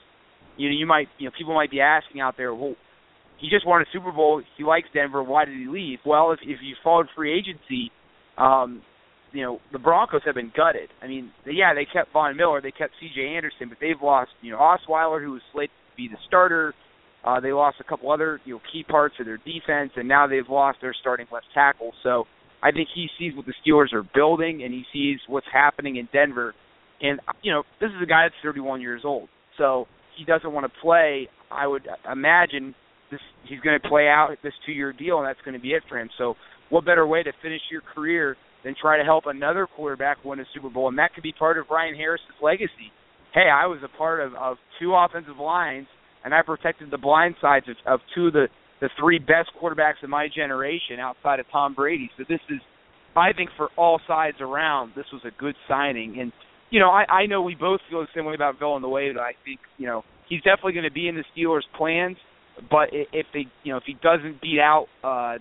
you 0.58 0.70
know, 0.70 0.76
you 0.76 0.86
might, 0.86 1.08
you 1.18 1.26
know, 1.28 1.32
people 1.38 1.54
might 1.54 1.72
be 1.72 1.82
asking 1.82 2.22
out 2.22 2.36
there, 2.38 2.54
well, 2.54 2.76
he 3.40 3.50
just 3.50 3.66
won 3.66 3.82
a 3.82 3.86
Super 3.92 4.12
Bowl. 4.12 4.42
He 4.58 4.64
likes 4.64 4.88
Denver. 4.94 5.24
Why 5.24 5.46
did 5.46 5.58
he 5.58 5.66
leave? 5.68 6.00
Well, 6.06 6.32
if 6.32 6.40
if 6.44 6.60
you 6.62 6.76
followed 6.84 7.08
free 7.16 7.36
agency, 7.36 7.92
um, 8.38 8.84
you 9.34 9.44
know, 9.44 9.60
the 9.72 9.80
Broncos 9.80 10.22
have 10.26 10.36
been 10.36 10.52
gutted. 10.56 10.90
I 11.02 11.08
mean, 11.08 11.32
yeah, 11.46 11.74
they 11.74 11.86
kept 11.86 12.14
Von 12.14 12.36
Miller, 12.36 12.62
they 12.62 12.72
kept 12.72 12.94
C.J. 13.00 13.36
Anderson, 13.36 13.70
but 13.70 13.78
they've 13.80 14.02
lost, 14.02 14.32
you 14.42 14.52
know, 14.52 14.58
Osweiler, 14.58 15.24
who 15.24 15.32
was 15.32 15.42
slated 15.54 15.70
to 15.70 15.98
be 15.98 16.08
the 16.08 16.18
starter. 16.28 16.74
Uh, 17.24 17.40
they 17.40 17.52
lost 17.52 17.78
a 17.80 17.84
couple 17.84 18.12
other, 18.12 18.42
you 18.46 18.56
know, 18.56 18.62
key 18.72 18.84
parts 18.84 19.16
of 19.20 19.26
their 19.26 19.38
defense, 19.38 19.92
and 19.96 20.08
now 20.08 20.28
they've 20.28 20.50
lost 20.50 20.80
their 20.82 20.96
starting 21.00 21.28
left 21.32 21.46
tackle. 21.54 21.92
So 22.04 22.26
I 22.64 22.72
think 22.72 22.90
he 22.94 23.08
sees 23.20 23.34
what 23.36 23.46
the 23.46 23.54
Steelers 23.66 23.94
are 23.94 24.04
building, 24.16 24.64
and 24.64 24.74
he 24.74 24.84
sees 24.92 25.20
what's 25.28 25.48
happening 25.52 25.98
in 25.98 26.08
Denver. 26.12 26.54
And 27.02 27.20
you 27.42 27.52
know, 27.52 27.64
this 27.80 27.90
is 27.90 28.02
a 28.02 28.06
guy 28.06 28.26
that's 28.26 28.36
31 28.44 28.82
years 28.82 29.02
old, 29.06 29.30
so 29.58 29.88
he 30.18 30.26
doesn't 30.26 30.52
want 30.52 30.66
to 30.66 30.80
play. 30.82 31.30
I 31.52 31.68
would 31.68 31.88
imagine 32.12 32.76
this 33.12 33.20
he's 33.48 33.60
going 33.60 33.80
to 33.80 33.88
play 33.88 34.08
out 34.08 34.30
this 34.44 34.54
two-year 34.66 34.94
deal, 34.94 35.20
and 35.20 35.28
that's 35.28 35.42
going 35.44 35.54
to 35.56 35.60
be 35.60 35.74
it 35.74 35.84
for 35.90 36.00
him. 36.00 36.10
So 36.18 36.36
what 36.70 36.86
better 36.86 37.06
way 37.06 37.22
to 37.24 37.32
finish 37.42 37.62
your 37.70 37.82
career 37.82 38.38
than 38.64 38.76
try 38.80 38.98
to 38.98 39.04
help 39.04 39.26
another 39.26 39.68
quarterback 39.68 40.24
win 40.24 40.40
a 40.40 40.44
Super 40.54 40.70
Bowl? 40.70 40.88
And 40.88 40.98
that 40.98 41.14
could 41.14 41.24
be 41.24 41.34
part 41.34 41.58
of 41.58 41.66
Ryan 41.70 41.96
Harris's 41.96 42.28
legacy. 42.42 42.92
Hey, 43.34 43.50
I 43.52 43.66
was 43.68 43.80
a 43.84 43.98
part 43.98 44.20
of, 44.22 44.34
of 44.36 44.58
two 44.80 44.94
offensive 44.94 45.38
lines, 45.38 45.88
and 46.24 46.34
I 46.34 46.42
protected 46.46 46.92
the 46.92 46.98
blind 46.98 47.36
sides 47.42 47.66
of, 47.70 47.76
of 47.86 48.00
two 48.14 48.28
of 48.28 48.34
the, 48.34 48.48
the 48.82 48.90
three 49.00 49.20
best 49.20 49.50
quarterbacks 49.62 50.04
of 50.04 50.10
my 50.10 50.28
generation 50.34 51.00
outside 51.00 51.40
of 51.40 51.46
Tom 51.52 51.74
Brady. 51.74 52.10
So 52.18 52.26
this 52.28 52.42
is, 52.50 52.60
I 53.16 53.34
think, 53.34 53.50
for 53.58 53.70
all 53.78 54.00
sides 54.08 54.38
around, 54.42 54.94
this 54.96 55.06
was 55.14 55.22
a 55.26 55.32
good 55.40 55.56
signing. 55.68 56.18
And, 56.20 56.32
you 56.70 56.80
know, 56.80 56.90
I, 56.90 57.06
I 57.10 57.26
know 57.26 57.42
we 57.42 57.56
both 57.56 57.80
feel 57.90 58.02
the 58.02 58.08
same 58.16 58.26
way 58.26 58.36
about 58.36 58.60
Villanueva. 58.60 59.16
That 59.16 59.22
I 59.22 59.34
think, 59.46 59.60
you 59.78 59.88
know, 59.88 60.04
he's 60.28 60.42
definitely 60.42 60.74
going 60.74 60.86
to 60.86 60.92
be 60.92 61.08
in 61.08 61.16
the 61.16 61.24
Steelers' 61.36 61.62
plans. 61.78 62.18
But 62.70 62.90
if 62.92 63.26
they, 63.34 63.46
you 63.64 63.72
know, 63.72 63.78
if 63.78 63.84
he 63.86 63.96
doesn't 64.04 64.42
beat 64.42 64.60
out 64.60 64.88
uh, 65.04 65.38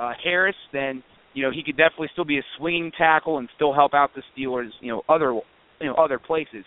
uh, 0.00 0.12
Harris, 0.24 0.56
then 0.72 1.02
you 1.36 1.42
know 1.42 1.50
he 1.52 1.62
could 1.62 1.76
definitely 1.76 2.08
still 2.12 2.24
be 2.24 2.38
a 2.38 2.42
swinging 2.56 2.90
tackle 2.96 3.36
and 3.38 3.48
still 3.54 3.74
help 3.74 3.92
out 3.92 4.10
the 4.14 4.22
Steelers. 4.34 4.70
You 4.80 4.92
know 4.92 5.02
other 5.08 5.34
you 5.80 5.86
know 5.86 5.94
other 5.94 6.18
places. 6.18 6.64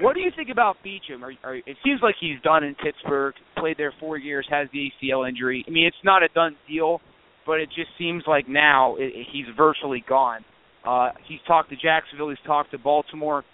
What 0.00 0.14
do 0.14 0.20
you 0.20 0.30
think 0.34 0.48
about 0.50 0.76
Beachum? 0.84 1.22
Are, 1.22 1.32
are, 1.44 1.56
it 1.56 1.76
seems 1.84 2.00
like 2.02 2.16
he's 2.20 2.40
done 2.42 2.64
in 2.64 2.74
Pittsburgh. 2.74 3.34
Played 3.56 3.78
there 3.78 3.94
four 4.00 4.18
years, 4.18 4.46
has 4.50 4.66
the 4.72 4.90
ACL 4.90 5.28
injury. 5.28 5.64
I 5.68 5.70
mean, 5.70 5.86
it's 5.86 5.96
not 6.02 6.22
a 6.22 6.28
done 6.28 6.56
deal, 6.68 7.00
but 7.46 7.60
it 7.60 7.68
just 7.68 7.90
seems 7.96 8.24
like 8.26 8.48
now 8.48 8.96
it, 8.96 9.12
it, 9.14 9.26
he's 9.32 9.46
virtually 9.56 10.04
gone. 10.08 10.44
Uh, 10.84 11.10
he's 11.28 11.38
talked 11.46 11.70
to 11.70 11.76
Jacksonville. 11.76 12.30
He's 12.30 12.38
talked 12.44 12.72
to 12.72 12.78
Baltimore. 12.78 13.44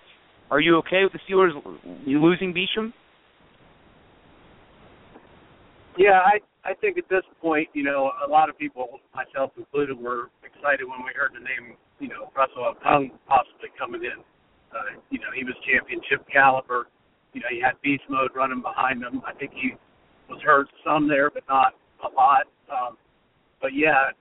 Are 0.51 0.61
you 0.61 0.77
okay 0.79 1.03
with 1.03 1.13
the 1.13 1.21
Steelers 1.29 1.51
losing 2.07 2.55
Beachum? 2.55 2.95
Yeah, 5.99 6.21
I 6.25 6.39
I 6.69 6.75
think 6.75 6.99
at 6.99 7.09
this 7.09 7.25
point, 7.41 7.69
you 7.73 7.83
know, 7.83 8.13
a 8.21 8.29
lot 8.29 8.51
of 8.51 8.59
people, 8.59 9.01
myself 9.15 9.53
included, 9.57 9.99
were 9.99 10.29
excited 10.45 10.85
when 10.85 11.01
we 11.01 11.17
heard 11.17 11.33
the 11.33 11.41
name, 11.41 11.79
you 11.99 12.09
know, 12.09 12.31
Russell 12.37 12.69
Okung 12.69 13.11
possibly 13.27 13.73
coming 13.79 14.05
in. 14.05 14.21
Uh, 14.69 15.01
you 15.09 15.19
know, 15.19 15.33
he 15.35 15.45
was 15.45 15.55
championship 15.65 16.29
caliber. 16.31 16.89
You 17.33 17.41
know, 17.41 17.49
he 17.51 17.59
had 17.59 17.81
beast 17.83 18.05
mode 18.11 18.33
running 18.37 18.61
behind 18.61 19.03
him. 19.03 19.23
I 19.27 19.33
think 19.33 19.53
he 19.55 19.73
was 20.29 20.43
hurt 20.45 20.69
some 20.85 21.09
there, 21.09 21.31
but 21.31 21.45
not 21.49 21.73
a 22.05 22.15
lot. 22.15 22.45
Um, 22.69 22.99
but 23.63 23.71
yeah, 23.73 24.13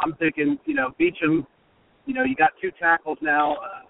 I'm 0.00 0.14
thinking, 0.16 0.58
you 0.64 0.72
know, 0.72 0.94
Beachum. 0.98 1.46
You 2.06 2.14
know, 2.14 2.24
you 2.24 2.34
got 2.34 2.52
two 2.60 2.70
tackles 2.80 3.18
now. 3.20 3.56
Uh, 3.56 3.84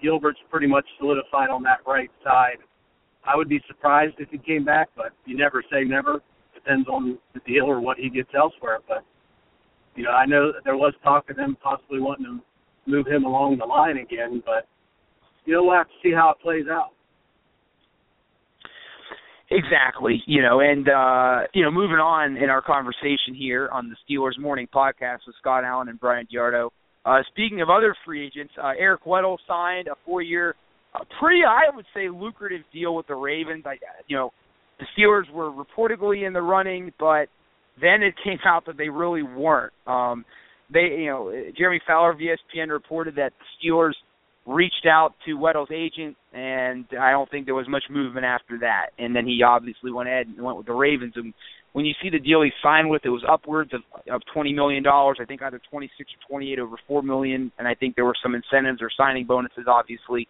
Gilbert's 0.00 0.38
pretty 0.48 0.68
much 0.68 0.86
solidified 1.00 1.50
on 1.50 1.64
that 1.64 1.78
right 1.84 2.10
side. 2.22 2.58
I 3.26 3.34
would 3.34 3.48
be 3.48 3.60
surprised 3.66 4.14
if 4.18 4.30
he 4.30 4.38
came 4.38 4.64
back, 4.64 4.90
but 4.96 5.10
you 5.26 5.36
never 5.36 5.64
say 5.72 5.82
never. 5.82 6.22
Depends 6.68 6.88
on 6.88 7.18
the 7.32 7.40
deal 7.46 7.64
or 7.64 7.80
what 7.80 7.96
he 7.96 8.10
gets 8.10 8.28
elsewhere. 8.36 8.80
But 8.86 9.02
you 9.94 10.04
know, 10.04 10.10
I 10.10 10.26
know 10.26 10.52
that 10.52 10.64
there 10.64 10.76
was 10.76 10.92
talk 11.02 11.30
of 11.30 11.36
them 11.36 11.56
possibly 11.62 11.98
wanting 11.98 12.26
to 12.26 12.90
move 12.90 13.06
him 13.06 13.24
along 13.24 13.56
the 13.58 13.64
line 13.64 13.96
again, 13.96 14.42
but 14.44 14.68
you 15.46 15.54
know, 15.54 15.64
we'll 15.64 15.76
have 15.76 15.86
to 15.86 15.94
see 16.02 16.12
how 16.12 16.30
it 16.30 16.42
plays 16.42 16.66
out. 16.70 16.90
Exactly. 19.50 20.22
You 20.26 20.42
know, 20.42 20.60
and 20.60 20.88
uh, 20.90 21.48
you 21.54 21.62
know, 21.62 21.70
moving 21.70 21.96
on 21.96 22.36
in 22.36 22.50
our 22.50 22.60
conversation 22.60 23.34
here 23.34 23.70
on 23.72 23.88
the 23.88 23.96
Steelers 24.04 24.38
Morning 24.38 24.68
Podcast 24.74 25.20
with 25.26 25.36
Scott 25.40 25.64
Allen 25.64 25.88
and 25.88 25.98
Brian 25.98 26.26
Giardo. 26.32 26.68
Uh, 27.06 27.20
speaking 27.28 27.62
of 27.62 27.70
other 27.70 27.96
free 28.04 28.26
agents, 28.26 28.52
uh, 28.62 28.72
Eric 28.78 29.04
Weddle 29.04 29.38
signed 29.46 29.88
a 29.88 29.94
four-year, 30.04 30.54
a 30.94 31.04
pretty, 31.18 31.40
I 31.48 31.74
would 31.74 31.86
say, 31.94 32.10
lucrative 32.10 32.60
deal 32.74 32.94
with 32.94 33.06
the 33.06 33.14
Ravens. 33.14 33.64
I, 33.66 33.76
you 34.06 34.16
know, 34.16 34.32
the 34.78 34.86
Steelers 34.96 35.30
were 35.32 35.50
reportedly 35.50 36.26
in 36.26 36.32
the 36.32 36.42
running, 36.42 36.92
but 36.98 37.28
then 37.80 38.02
it 38.02 38.14
came 38.24 38.38
out 38.44 38.66
that 38.66 38.76
they 38.76 38.88
really 38.88 39.22
weren't. 39.22 39.72
Um, 39.86 40.24
they, 40.72 40.96
you 40.98 41.06
know, 41.06 41.32
Jeremy 41.56 41.80
Fowler 41.86 42.10
of 42.10 42.18
ESPN 42.18 42.70
reported 42.70 43.16
that 43.16 43.32
the 43.38 43.68
Steelers 43.68 43.94
reached 44.46 44.86
out 44.86 45.14
to 45.26 45.34
Weddle's 45.34 45.68
agent, 45.72 46.16
and 46.32 46.86
I 46.98 47.10
don't 47.10 47.30
think 47.30 47.46
there 47.46 47.54
was 47.54 47.68
much 47.68 47.84
movement 47.90 48.24
after 48.24 48.58
that. 48.60 48.88
And 48.98 49.14
then 49.14 49.26
he 49.26 49.42
obviously 49.42 49.90
went 49.92 50.08
ahead 50.08 50.26
and 50.26 50.42
went 50.42 50.56
with 50.56 50.66
the 50.66 50.72
Ravens. 50.72 51.14
And 51.16 51.34
when 51.72 51.84
you 51.84 51.92
see 52.02 52.08
the 52.10 52.18
deal 52.18 52.42
he 52.42 52.50
signed 52.62 52.88
with, 52.88 53.02
it 53.04 53.10
was 53.10 53.22
upwards 53.30 53.72
of 53.74 53.80
of 54.10 54.22
twenty 54.32 54.52
million 54.52 54.82
dollars. 54.82 55.18
I 55.20 55.26
think 55.26 55.42
either 55.42 55.60
twenty 55.70 55.90
six 55.98 56.10
or 56.10 56.28
twenty 56.28 56.52
eight 56.52 56.58
over 56.58 56.76
four 56.86 57.02
million. 57.02 57.52
And 57.58 57.68
I 57.68 57.74
think 57.74 57.94
there 57.94 58.06
were 58.06 58.16
some 58.22 58.34
incentives 58.34 58.80
or 58.80 58.90
signing 58.96 59.26
bonuses. 59.26 59.66
Obviously, 59.66 60.26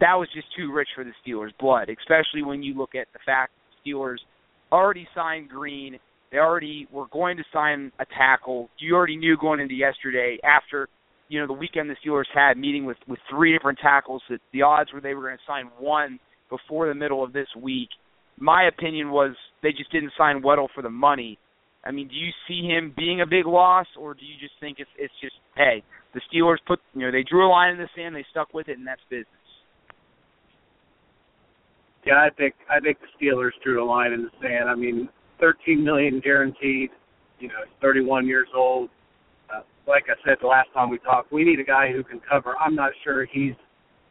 that 0.00 0.14
was 0.14 0.28
just 0.34 0.48
too 0.56 0.72
rich 0.72 0.88
for 0.94 1.04
the 1.04 1.12
Steelers' 1.24 1.56
blood, 1.58 1.88
especially 1.90 2.42
when 2.42 2.62
you 2.62 2.74
look 2.76 2.94
at 2.94 3.06
the 3.12 3.20
fact 3.24 3.52
Steelers 3.84 4.18
already 4.72 5.06
signed 5.14 5.48
Green. 5.48 5.98
They 6.32 6.38
already 6.38 6.86
were 6.92 7.06
going 7.12 7.36
to 7.36 7.44
sign 7.52 7.90
a 7.98 8.04
tackle. 8.06 8.68
You 8.78 8.94
already 8.94 9.16
knew 9.16 9.36
going 9.36 9.60
into 9.60 9.74
yesterday 9.74 10.38
after 10.44 10.88
you 11.28 11.40
know 11.40 11.46
the 11.46 11.52
weekend 11.52 11.90
the 11.90 11.96
Steelers 12.04 12.24
had 12.34 12.56
meeting 12.56 12.84
with 12.84 12.98
with 13.08 13.18
three 13.28 13.52
different 13.52 13.78
tackles 13.80 14.22
that 14.30 14.40
the 14.52 14.62
odds 14.62 14.92
were 14.92 15.00
they 15.00 15.14
were 15.14 15.22
going 15.22 15.36
to 15.36 15.42
sign 15.46 15.70
one 15.78 16.18
before 16.50 16.88
the 16.88 16.94
middle 16.94 17.24
of 17.24 17.32
this 17.32 17.48
week. 17.60 17.88
My 18.38 18.64
opinion 18.68 19.10
was 19.10 19.32
they 19.62 19.70
just 19.70 19.92
didn't 19.92 20.12
sign 20.16 20.42
Weddle 20.42 20.68
for 20.74 20.82
the 20.82 20.90
money. 20.90 21.38
I 21.84 21.92
mean, 21.92 22.08
do 22.08 22.14
you 22.14 22.30
see 22.46 22.66
him 22.66 22.92
being 22.96 23.22
a 23.22 23.26
big 23.26 23.46
loss, 23.46 23.86
or 23.98 24.14
do 24.14 24.20
you 24.24 24.34
just 24.40 24.54
think 24.60 24.78
it's 24.78 24.90
it's 24.98 25.14
just 25.20 25.34
hey, 25.56 25.82
the 26.14 26.20
Steelers 26.30 26.58
put 26.66 26.80
you 26.94 27.06
know 27.06 27.12
they 27.12 27.24
drew 27.28 27.46
a 27.46 27.50
line 27.50 27.72
in 27.72 27.78
the 27.78 27.88
sand, 27.96 28.14
they 28.14 28.26
stuck 28.30 28.52
with 28.52 28.68
it, 28.68 28.78
and 28.78 28.86
that's 28.86 29.00
business. 29.08 29.26
Yeah, 32.06 32.14
I 32.14 32.30
think 32.36 32.54
I 32.70 32.80
think 32.80 32.98
the 33.00 33.08
Steelers 33.18 33.50
drew 33.62 33.82
a 33.82 33.86
line 33.86 34.12
in 34.12 34.22
the 34.22 34.30
sand. 34.42 34.68
I 34.68 34.74
mean, 34.74 35.08
13 35.38 35.82
million 35.84 36.20
guaranteed. 36.20 36.90
You 37.38 37.48
know, 37.48 37.54
he's 37.64 37.74
31 37.80 38.26
years 38.26 38.48
old 38.54 38.90
like 39.90 40.04
I 40.08 40.14
said 40.24 40.38
the 40.40 40.46
last 40.46 40.68
time 40.72 40.88
we 40.88 40.98
talked, 40.98 41.32
we 41.32 41.44
need 41.44 41.58
a 41.60 41.64
guy 41.64 41.90
who 41.92 42.04
can 42.04 42.20
cover. 42.20 42.54
I'm 42.58 42.74
not 42.74 42.92
sure 43.02 43.26
he's 43.26 43.54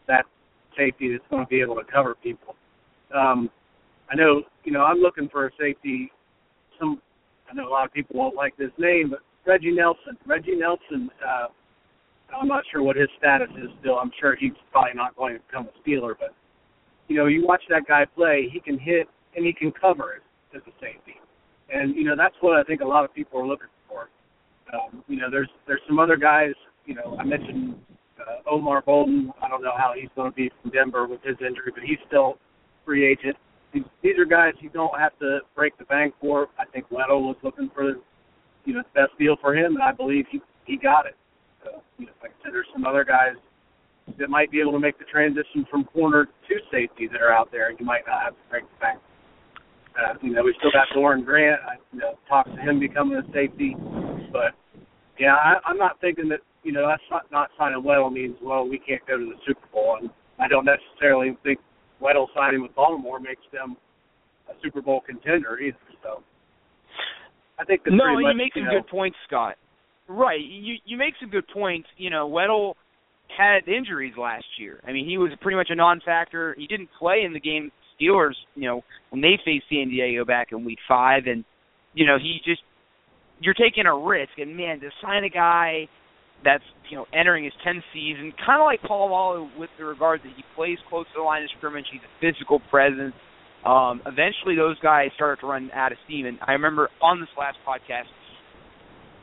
that 0.08 0.26
safety 0.78 1.12
that's 1.12 1.24
going 1.30 1.46
to 1.46 1.50
be 1.50 1.62
able 1.62 1.76
to 1.76 1.84
cover 1.84 2.16
people. 2.22 2.56
Um, 3.16 3.50
I 4.12 4.16
know, 4.16 4.44
you 4.66 4.72
know, 4.72 4.82
I'm 4.82 4.98
looking 4.98 5.30
for 5.30 5.48
a 5.48 5.52
safety. 5.60 6.12
Some, 6.80 7.02
I 7.50 7.54
know 7.54 7.68
a 7.68 7.72
lot 7.72 7.86
of 7.86 7.94
people 7.94 8.18
won't 8.18 8.36
like 8.36 8.58
this 8.58 8.72
name, 8.78 9.12
but 9.12 9.20
Reggie 9.46 9.72
Nelson. 9.72 10.18
Reggie 10.28 10.56
Nelson. 10.56 11.10
Uh, 11.26 11.48
I'm 12.36 12.48
not 12.48 12.64
sure 12.72 12.84
what 12.84 12.96
his 12.96 13.10
status 13.18 13.50
is 13.58 13.70
still. 13.80 13.96
I'm 13.96 14.12
sure 14.20 14.36
he's 14.36 14.52
probably 14.72 14.94
not 14.96 15.16
going 15.16 15.36
to 15.36 15.42
become 15.48 15.68
a 15.68 15.90
Steeler, 15.90 16.14
but 16.20 16.36
you 17.10 17.18
know, 17.18 17.26
you 17.26 17.46
watch 17.46 17.64
that 17.70 17.86
guy 17.88 18.06
play. 18.06 18.48
He 18.52 18.60
can 18.60 18.80
hit 18.80 19.08
and 19.36 19.46
he 19.46 19.52
can 19.52 19.72
cover 19.72 20.22
as, 20.54 20.62
a 20.62 20.72
safety, 20.80 21.16
and 21.72 21.96
you 21.96 22.04
know 22.04 22.16
that's 22.16 22.36
what 22.42 22.58
I 22.58 22.64
think 22.64 22.82
a 22.82 22.86
lot 22.86 23.04
of 23.04 23.14
people 23.14 23.40
are 23.40 23.46
looking 23.46 23.68
for. 23.88 24.10
Um, 24.74 25.04
you 25.08 25.18
know, 25.18 25.30
there's 25.30 25.50
there's 25.68 25.82
some 25.88 26.00
other 26.00 26.16
guys. 26.16 26.54
You 26.86 26.96
know, 26.96 27.18
I 27.20 27.24
mentioned 27.24 27.76
uh, 28.20 28.50
Omar 28.50 28.82
Bolden. 28.84 29.32
I 29.44 29.48
don't 29.48 29.62
know 29.62 29.74
how 29.78 29.94
he's 30.00 30.10
going 30.16 30.32
to 30.32 30.36
be 30.36 30.52
from 30.62 30.72
Denver 30.72 31.08
with 31.08 31.22
his 31.24 31.36
injury, 31.40 31.72
but 31.74 31.84
he's 31.84 32.00
still 32.08 32.38
free 32.86 33.06
agent. 33.06 33.36
These, 33.74 33.84
these 34.02 34.18
are 34.18 34.26
guys 34.26 34.54
you 34.62 34.70
don't 34.70 34.98
have 35.00 35.18
to 35.20 35.40
break 35.56 35.78
the 35.78 35.86
bank 35.86 36.16
for. 36.20 36.48
I 36.58 36.66
think 36.66 36.90
Weddle 36.90 37.22
was 37.22 37.38
looking 37.44 37.70
for 37.74 37.96
you 38.66 38.74
know 38.74 38.82
the 38.82 39.02
best 39.02 39.18
deal 39.20 39.36
for 39.42 39.56
him, 39.56 39.76
and 39.76 39.84
I 39.84 39.92
believe 39.92 40.26
he 40.32 40.42
he 40.66 40.78
got 40.78 41.06
it. 41.06 41.16
So, 41.64 41.82
you 41.98 42.06
know, 42.06 42.12
like 42.22 42.32
I 42.32 42.44
said, 42.44 42.54
there's 42.54 42.68
some 42.74 42.86
other 42.86 43.04
guys 43.04 43.36
that 44.18 44.30
might 44.30 44.52
be 44.52 44.60
able 44.62 44.72
to 44.74 44.80
make 44.80 44.98
the 44.98 45.06
transition 45.06 45.66
from 45.70 45.84
corner 45.86 46.26
to 46.26 46.56
safety 46.72 47.08
that 47.12 47.22
are 47.22 47.32
out 47.32 47.52
there. 47.52 47.70
And 47.70 47.80
you 47.80 47.86
might 47.86 48.04
not 48.08 48.24
have 48.24 48.34
to 48.34 48.40
break 48.50 48.64
the 48.64 48.80
bank. 48.80 49.00
Uh, 50.00 50.14
you 50.22 50.32
know, 50.32 50.44
we 50.44 50.56
still 50.60 50.72
got 50.72 50.88
Doran 50.94 51.24
Grant. 51.24 51.60
I 51.68 51.76
you 51.92 52.00
know, 52.00 52.14
talked 52.28 52.50
to 52.56 52.62
him 52.62 52.80
becoming 52.80 53.18
a 53.18 53.26
safety, 53.34 53.76
but 54.32 54.54
yeah, 55.20 55.36
I, 55.36 55.56
I'm 55.66 55.78
not 55.78 56.00
thinking 56.00 56.30
that 56.30 56.40
you 56.64 56.72
know 56.72 56.88
that's 56.88 57.04
not, 57.12 57.24
not 57.32 57.50
signing 57.58 57.84
Weddle 57.84 58.12
means 58.12 58.36
well 58.42 58.68
we 58.68 58.80
can't 58.80 59.06
go 59.08 59.18
to 59.18 59.26
the 59.26 59.40
Super 59.46 59.68
Bowl, 59.74 59.98
and 60.00 60.10
I 60.40 60.48
don't 60.48 60.66
necessarily 60.66 61.38
think 61.44 61.60
Weddle 62.02 62.28
signing 62.36 62.62
with 62.62 62.74
Baltimore 62.76 63.20
makes 63.20 63.42
them 63.52 63.76
a 64.50 64.54
Super 64.64 64.82
Bowl 64.82 65.02
contender 65.06 65.60
either. 65.60 65.78
So 66.02 66.24
I 67.60 67.66
think 67.66 67.82
that's 67.84 67.96
no, 67.96 68.14
much, 68.14 68.24
you 68.32 68.38
make 68.38 68.54
some 68.54 68.64
you 68.64 68.70
know, 68.70 68.80
good 68.80 68.88
points, 68.88 69.18
Scott. 69.28 69.56
Right, 70.08 70.40
you 70.42 70.76
you 70.86 70.98
make 70.98 71.16
some 71.20 71.30
good 71.30 71.48
points. 71.54 71.88
You 71.98 72.10
know, 72.10 72.30
Weddle 72.30 72.76
had 73.36 73.68
injuries 73.68 74.14
last 74.18 74.46
year. 74.58 74.80
I 74.88 74.92
mean, 74.92 75.08
he 75.08 75.18
was 75.18 75.32
pretty 75.42 75.56
much 75.56 75.70
a 75.70 75.76
non-factor. 75.76 76.56
He 76.58 76.68
didn't 76.68 76.90
play 76.98 77.24
in 77.26 77.34
the 77.34 77.40
game 77.40 77.72
Steelers, 78.00 78.36
you 78.56 78.68
know, 78.68 78.84
when 79.10 79.22
they 79.22 79.38
faced 79.44 79.66
San 79.70 79.90
Diego 79.90 80.26
back 80.26 80.50
in 80.52 80.66
Week 80.66 80.80
Five, 80.88 81.24
and 81.26 81.44
you 81.94 82.06
know 82.06 82.18
he 82.18 82.40
just 82.46 82.62
you're 83.42 83.54
taking 83.54 83.86
a 83.86 83.98
risk. 83.98 84.32
And 84.38 84.56
man, 84.56 84.80
to 84.82 84.90
sign 85.02 85.24
a 85.24 85.30
guy 85.30 85.88
that's 86.44 86.64
you 86.90 86.98
know 86.98 87.06
entering 87.14 87.44
his 87.44 87.54
10th 87.66 87.84
season, 87.94 88.34
kind 88.46 88.62
of 88.62 88.66
like 88.66 88.82
Polamalu 88.82 89.58
with 89.58 89.70
the 89.78 89.86
regard 89.86 90.22
that 90.24 90.32
he 90.36 90.44
plays 90.56 90.78
close 90.90 91.06
to 91.08 91.20
the 91.20 91.24
line 91.24 91.44
of 91.44 91.50
scrimmage, 91.58 91.86
he's 91.92 92.02
a 92.02 92.14
physical 92.22 92.62
presence. 92.70 93.14
Um, 93.66 94.02
eventually, 94.06 94.56
those 94.56 94.80
guys 94.80 95.10
started 95.16 95.42
to 95.42 95.48
run 95.48 95.70
out 95.74 95.92
of 95.92 95.98
steam, 96.06 96.26
and 96.26 96.40
I 96.46 96.54
remember 96.54 96.90
on 97.02 97.20
this 97.20 97.30
last 97.38 97.58
podcast, 97.68 98.08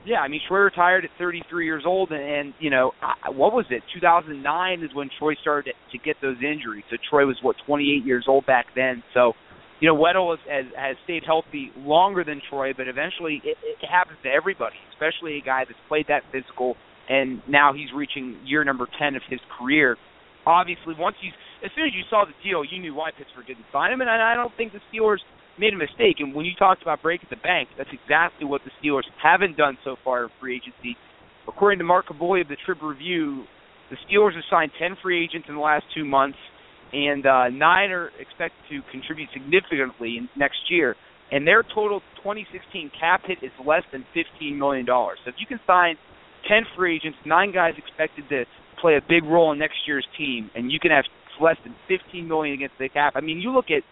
yeah, 0.07 0.21
I 0.21 0.29
mean 0.29 0.41
Troy 0.47 0.61
retired 0.61 1.05
at 1.05 1.11
33 1.19 1.67
years 1.67 1.83
old, 1.85 2.11
and, 2.11 2.23
and 2.23 2.55
you 2.59 2.71
know 2.71 2.93
I, 3.03 3.31
what 3.31 3.53
was 3.53 3.67
it? 3.71 3.83
2009 3.93 4.83
is 4.83 4.95
when 4.95 5.11
Troy 5.19 5.35
started 5.43 5.73
to, 5.73 5.99
to 5.99 6.05
get 6.05 6.17
those 6.23 6.37
injuries. 6.39 6.85
So 6.91 6.97
Troy 7.11 7.27
was 7.27 7.37
what 7.43 7.57
28 7.67 8.07
years 8.07 8.25
old 8.29 8.47
back 8.47 8.67
then. 8.75 9.03
So 9.13 9.33
you 9.81 9.89
know, 9.89 9.97
Weddle 9.97 10.33
has, 10.33 10.41
has, 10.49 10.73
has 10.77 10.97
stayed 11.05 11.23
healthy 11.27 11.71
longer 11.77 12.25
than 12.25 12.41
Troy, 12.49 12.73
but 12.73 12.89
eventually 12.89 13.43
it, 13.45 13.59
it 13.61 13.87
happens 13.87 14.19
to 14.23 14.31
everybody, 14.31 14.77
especially 14.95 15.37
a 15.37 15.45
guy 15.45 15.65
that's 15.69 15.79
played 15.89 16.07
that 16.09 16.23
physical, 16.33 16.77
and 17.09 17.43
now 17.49 17.73
he's 17.75 17.93
reaching 17.95 18.41
year 18.45 18.65
number 18.65 18.89
10 18.99 19.17
of 19.17 19.23
his 19.29 19.41
career. 19.59 19.97
Obviously, 20.47 20.95
once 20.99 21.17
you, 21.21 21.31
as 21.65 21.71
soon 21.77 21.85
as 21.87 21.93
you 21.93 22.03
saw 22.09 22.25
the 22.25 22.33
deal, 22.41 22.65
you 22.65 22.81
knew 22.81 22.95
why 22.95 23.11
Pittsburgh 23.11 23.47
didn't 23.47 23.67
sign 23.73 23.93
him, 23.93 24.01
and 24.01 24.09
I 24.09 24.35
don't 24.35 24.55
think 24.57 24.73
the 24.73 24.81
Steelers 24.89 25.21
made 25.59 25.75
a 25.75 25.77
mistake. 25.77 26.17
And 26.19 26.35
when 26.35 26.47
you 26.47 26.53
talked 26.59 26.83
about 26.83 27.03
breaking 27.03 27.29
the 27.31 27.37
bank, 27.37 27.69
that's 27.77 27.91
exactly 27.93 28.47
what 28.47 28.63
the 28.65 28.71
Steelers 28.81 29.07
haven't 29.23 29.57
done 29.57 29.79
so 29.85 29.97
far 30.05 30.25
in 30.25 30.31
free 30.41 30.57
agency. 30.57 30.97
According 31.49 31.79
to 31.79 31.85
Mark 31.85 32.07
Kaboly 32.09 32.43
of 32.43 32.49
the 32.49 32.57
Trib 32.65 32.83
Review, 32.83 33.45
the 33.91 33.97
Steelers 34.07 34.35
have 34.35 34.45
signed 34.51 34.73
10 34.79 34.97
free 35.03 35.23
agents 35.23 35.47
in 35.49 35.55
the 35.55 35.61
last 35.61 35.85
two 35.95 36.05
months 36.05 36.39
and 36.93 37.27
uh, 37.27 37.49
nine 37.49 37.91
are 37.91 38.11
expected 38.19 38.63
to 38.71 38.81
contribute 38.91 39.29
significantly 39.33 40.19
in, 40.19 40.29
next 40.37 40.59
year. 40.71 40.95
And 41.31 41.47
their 41.47 41.63
total 41.63 42.01
2016 42.23 42.91
cap 42.99 43.23
hit 43.27 43.39
is 43.43 43.51
less 43.67 43.83
than 43.93 44.05
$15 44.15 44.57
million. 44.57 44.87
So 44.87 45.27
if 45.27 45.35
you 45.39 45.47
can 45.47 45.59
sign 45.67 45.97
10 46.49 46.63
free 46.77 46.97
agents, 46.97 47.19
nine 47.27 47.53
guys 47.53 47.75
expected 47.77 48.29
to 48.29 48.45
play 48.81 48.97
a 48.97 49.01
big 49.03 49.25
role 49.25 49.53
in 49.53 49.59
next 49.59 49.77
year's 49.87 50.07
team, 50.17 50.51
and 50.55 50.71
you 50.71 50.79
can 50.79 50.91
have 50.91 51.05
less 51.41 51.57
than 51.65 51.75
15 51.89 52.29
million 52.29 52.55
against 52.55 52.75
the 52.79 52.89
cap. 52.89 53.15
I 53.17 53.21
mean, 53.21 53.41
you 53.41 53.51
look 53.51 53.67
at 53.71 53.83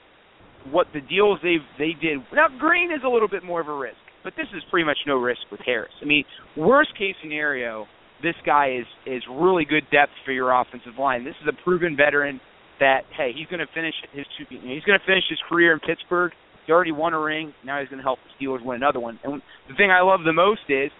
what 0.71 0.87
the 0.92 1.00
deals 1.00 1.38
they 1.42 1.56
they 1.78 1.92
did. 2.00 2.18
Now 2.33 2.49
Green 2.59 2.90
is 2.90 3.00
a 3.04 3.09
little 3.09 3.28
bit 3.28 3.44
more 3.44 3.61
of 3.61 3.68
a 3.68 3.76
risk, 3.76 4.00
but 4.23 4.35
this 4.37 4.47
is 4.56 4.62
pretty 4.71 4.87
much 4.87 4.99
no 5.06 5.16
risk 5.16 5.40
with 5.50 5.61
Harris. 5.64 5.92
I 6.02 6.04
mean, 6.04 6.25
worst 6.56 6.97
case 6.97 7.14
scenario, 7.23 7.87
this 8.23 8.35
guy 8.47 8.78
is 8.80 8.87
is 9.06 9.23
really 9.30 9.64
good 9.64 9.85
depth 9.90 10.12
for 10.25 10.33
your 10.33 10.52
offensive 10.52 10.99
line. 10.99 11.25
This 11.25 11.37
is 11.42 11.49
a 11.49 11.64
proven 11.64 11.97
veteran 11.97 12.40
that 12.80 13.02
hey, 13.16 13.33
he's 13.37 13.47
going 13.47 13.61
to 13.61 13.73
finish 13.75 13.94
his 14.12 14.26
two, 14.38 14.44
he's 14.49 14.85
going 14.85 14.99
to 14.99 15.06
finish 15.06 15.25
his 15.28 15.38
career 15.49 15.73
in 15.73 15.80
Pittsburgh. 15.80 16.33
He 16.66 16.73
already 16.73 16.92
won 16.92 17.12
a 17.12 17.21
ring. 17.21 17.52
Now 17.64 17.80
he's 17.80 17.88
going 17.88 17.99
to 17.99 18.02
help 18.02 18.18
the 18.25 18.33
Steelers 18.40 18.64
win 18.64 18.76
another 18.76 19.00
one. 19.00 19.21
And 19.23 19.42
the 19.68 19.75
thing 19.76 19.90
I 19.90 20.00
love 20.00 20.21
the 20.25 20.33
most 20.33 20.64
is 20.68 20.90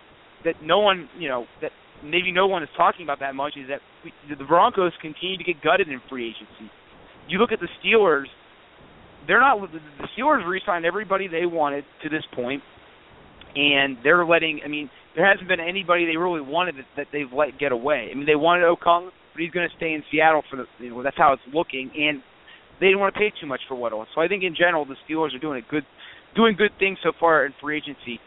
that 0.44 0.56
no 0.62 0.80
one, 0.80 1.09
you 1.18 1.28
know, 1.28 1.47
that 1.62 1.71
maybe 2.04 2.33
no 2.33 2.47
one 2.47 2.62
is 2.62 2.68
talking 2.76 3.04
about 3.04 3.21
that 3.21 3.35
much 3.35 3.54
is 3.56 3.68
that 3.68 3.80
we, 4.04 4.12
the 4.28 4.44
Broncos 4.44 4.92
continue 5.00 5.38
to 5.38 5.44
get 5.44 5.62
gutted 5.62 5.88
in 5.88 6.02
free 6.09 6.28
agency. 6.28 6.71
You 7.28 7.38
look 7.38 7.50
at 7.50 7.61
the 7.61 7.68
Steelers. 7.80 8.28
They're 9.26 9.40
not 9.40 9.61
the 9.73 10.09
Steelers 10.16 10.47
re-signed 10.47 10.85
everybody 10.85 11.28
they 11.28 11.47
wanted 11.47 11.85
to 12.02 12.09
this 12.09 12.25
point, 12.35 12.62
and 13.54 13.97
they're 14.02 14.25
letting. 14.25 14.61
I 14.64 14.69
mean, 14.69 14.90
there 15.16 15.26
hasn't 15.26 15.49
been 15.49 15.61
anybody 15.61 16.07
they 16.07 16.16
really 16.16 16.40
wanted 16.40 16.76
that, 16.76 16.87
that 16.97 17.07
they've 17.12 17.33
let 17.33 17.59
get 17.59 17.73
away. 17.73 18.09
I 18.11 18.14
mean, 18.14 18.26
they 18.26 18.37
wanted 18.37 18.64
Okung, 18.64 19.11
but 19.33 19.43
he's 19.43 19.50
going 19.50 19.69
to 19.69 19.76
stay 19.76 19.95
in 19.95 20.02
Seattle 20.11 20.43
for 20.50 20.57
the. 20.57 20.64
You 20.78 20.90
know, 20.90 21.02
that's 21.02 21.16
how 21.16 21.33
it's 21.33 21.43
looking, 21.52 21.90
and 21.97 22.23
they 22.81 22.87
didn't 22.87 23.00
want 23.00 23.14
to 23.14 23.19
pay 23.19 23.33
too 23.40 23.47
much 23.47 23.61
for 23.69 23.76
Weddle. 23.76 24.04
So 24.14 24.21
I 24.21 24.28
think 24.28 24.43
in 24.43 24.54
general 24.54 24.85
the 24.85 24.97
Steelers 25.09 25.35
are 25.35 25.38
doing 25.38 25.62
a 25.62 25.71
good, 25.71 25.85
doing 26.35 26.57
good 26.57 26.73
things 26.78 26.99
so 27.02 27.12
far 27.19 27.47
in 27.47 27.54
free 27.61 27.78
agency. 27.78 28.21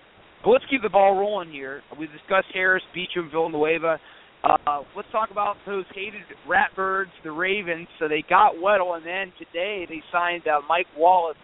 But 0.44 0.52
let's 0.52 0.66
keep 0.70 0.82
the 0.82 0.90
ball 0.90 1.18
rolling 1.18 1.52
here. 1.52 1.82
We 2.00 2.08
discussed 2.08 2.48
Harris, 2.54 2.84
Beachum, 2.96 3.30
Villanueva. 3.32 4.00
Uh, 4.44 4.82
let's 4.96 5.08
talk 5.12 5.32
about 5.32 5.56
those 5.66 5.86
hated 5.94 6.22
Ratbirds, 6.48 7.12
the 7.24 7.32
Ravens. 7.32 7.88
So 8.00 8.08
they 8.08 8.24
got 8.30 8.56
Weddle, 8.56 8.96
and 8.96 9.06
then 9.06 9.34
today 9.38 9.86
they 9.90 10.02
signed 10.12 10.48
uh, 10.48 10.62
Mike 10.70 10.86
Wallace, 10.98 11.38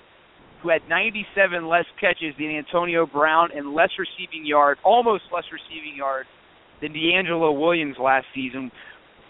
who 0.62 0.70
had 0.70 0.82
97 0.88 1.68
less 1.68 1.86
catches 2.00 2.34
than 2.38 2.56
Antonio 2.56 3.06
Brown 3.06 3.50
and 3.56 3.74
less 3.74 3.90
receiving 3.98 4.46
yards, 4.46 4.80
almost 4.86 5.24
less 5.34 5.44
receiving 5.52 5.98
yards 5.98 6.30
than 6.82 6.94
DeAngelo 6.94 7.60
Williams 7.60 7.98
last 8.02 8.26
season. 8.34 8.72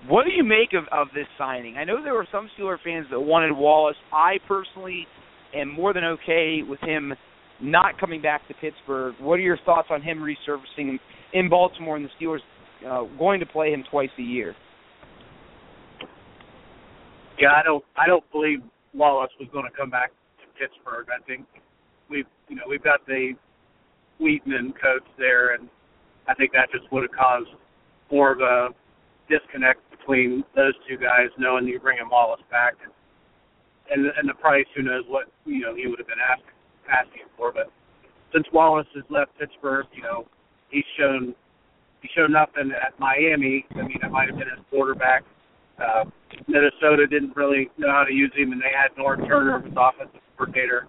What 0.07 0.25
do 0.25 0.31
you 0.31 0.43
make 0.43 0.73
of, 0.73 0.83
of 0.91 1.07
this 1.15 1.27
signing? 1.37 1.77
I 1.77 1.85
know 1.85 2.03
there 2.03 2.13
were 2.13 2.27
some 2.31 2.49
Steeler 2.59 2.77
fans 2.83 3.07
that 3.09 3.19
wanted 3.19 3.53
Wallace. 3.53 3.95
I 4.11 4.35
personally 4.47 5.07
am 5.55 5.71
more 5.71 5.93
than 5.93 6.03
okay 6.03 6.59
with 6.67 6.81
him 6.81 7.13
not 7.61 7.97
coming 7.99 8.21
back 8.21 8.45
to 8.49 8.53
Pittsburgh. 8.55 9.15
What 9.19 9.35
are 9.35 9.43
your 9.43 9.59
thoughts 9.65 9.87
on 9.89 10.01
him 10.01 10.19
resurfacing 10.19 10.99
in 11.31 11.49
Baltimore 11.49 11.95
and 11.95 12.05
the 12.05 12.09
Steelers 12.19 12.39
uh, 12.87 13.03
going 13.17 13.39
to 13.39 13.45
play 13.45 13.71
him 13.71 13.83
twice 13.89 14.09
a 14.17 14.21
year? 14.21 14.55
Yeah, 17.39 17.49
I 17.49 17.63
don't. 17.63 17.83
I 17.97 18.07
don't 18.07 18.29
believe 18.31 18.59
Wallace 18.93 19.31
was 19.39 19.49
going 19.51 19.65
to 19.65 19.75
come 19.75 19.89
back 19.89 20.11
to 20.39 20.45
Pittsburgh. 20.59 21.07
I 21.09 21.21
think 21.25 21.45
we've, 22.09 22.27
you 22.47 22.55
know, 22.55 22.63
we've 22.69 22.83
got 22.83 23.05
the 23.07 23.33
Wheatman 24.21 24.73
coach 24.79 25.03
there, 25.17 25.55
and 25.55 25.67
I 26.27 26.35
think 26.35 26.51
that 26.53 26.69
just 26.71 26.91
would 26.91 27.03
have 27.03 27.11
caused 27.11 27.49
more 28.11 28.31
of 28.31 28.39
a 28.39 28.69
disconnect 29.29 29.81
between 29.89 30.43
those 30.55 30.73
two 30.87 30.97
guys, 30.97 31.29
knowing 31.39 31.67
you 31.67 31.79
bring 31.79 31.97
Wallace 32.09 32.41
back, 32.51 32.75
and 32.83 32.93
and, 33.91 34.11
and 34.17 34.29
the 34.29 34.33
price, 34.35 34.65
who 34.75 34.83
knows 34.83 35.03
what 35.07 35.25
you 35.45 35.59
know 35.59 35.75
he 35.75 35.87
would 35.87 35.99
have 35.99 36.07
been 36.07 36.21
asking 36.21 36.53
asking 36.89 37.27
for. 37.35 37.51
But 37.51 37.71
since 38.33 38.45
Wallace 38.53 38.87
has 38.95 39.03
left 39.09 39.31
Pittsburgh, 39.39 39.87
you 39.93 40.03
know, 40.03 40.27
he's 40.69 40.85
shown 40.97 41.35
he 42.03 42.09
showed 42.13 42.31
nothing 42.31 42.71
at 42.75 42.99
Miami. 42.99 43.65
I 43.75 43.81
mean, 43.81 43.97
it 44.03 44.11
might 44.11 44.27
have 44.27 44.37
been 44.37 44.49
his 44.49 44.59
quarterback. 44.69 45.23
Uh, 45.79 46.03
Minnesota 46.47 47.07
didn't 47.07 47.35
really 47.35 47.69
know 47.77 47.89
how 47.89 48.03
to 48.03 48.13
use 48.13 48.31
him, 48.35 48.51
and 48.51 48.61
they 48.61 48.71
had 48.75 48.91
Norv 49.01 49.25
Turner 49.25 49.57
as 49.65 49.73
offensive 49.75 50.19
coordinator. 50.37 50.87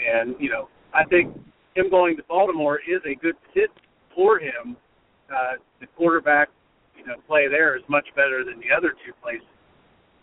And 0.00 0.34
you 0.40 0.48
know, 0.48 0.68
I 0.94 1.04
think 1.04 1.36
him 1.76 1.90
going 1.90 2.16
to 2.16 2.22
Baltimore 2.24 2.78
is 2.78 3.02
a 3.04 3.14
good 3.14 3.36
fit 3.52 3.70
for 4.14 4.38
him. 4.38 4.76
Uh, 5.30 5.60
the 5.78 5.86
quarterback, 5.96 6.48
you 6.96 7.06
know, 7.06 7.16
play 7.28 7.46
there 7.46 7.76
is 7.76 7.82
much 7.88 8.06
better 8.16 8.42
than 8.42 8.58
the 8.60 8.74
other 8.74 8.94
two 9.04 9.12
places 9.22 9.46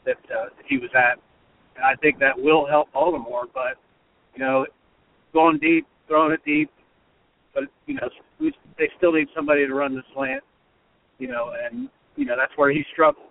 that 0.03 0.17
uh, 0.35 0.49
he 0.65 0.77
was 0.77 0.89
at, 0.95 1.19
and 1.75 1.85
I 1.85 1.95
think 2.01 2.17
that 2.19 2.33
will 2.35 2.65
help 2.65 2.91
Baltimore. 2.91 3.45
But 3.53 3.77
you 4.33 4.43
know, 4.43 4.65
going 5.31 5.59
deep, 5.59 5.85
throwing 6.07 6.33
it 6.33 6.41
deep, 6.43 6.71
but 7.57 7.69
you 7.87 7.95
know 7.95 8.09
they 8.77 8.89
still 8.97 9.11
need 9.11 9.27
somebody 9.35 9.65
to 9.65 9.73
run 9.73 9.95
the 9.95 10.03
slant, 10.13 10.43
you 11.17 11.27
know, 11.27 11.51
and 11.59 11.89
you 12.15 12.25
know 12.25 12.35
that's 12.37 12.55
where 12.55 12.71
he 12.71 12.83
struggled. 12.93 13.25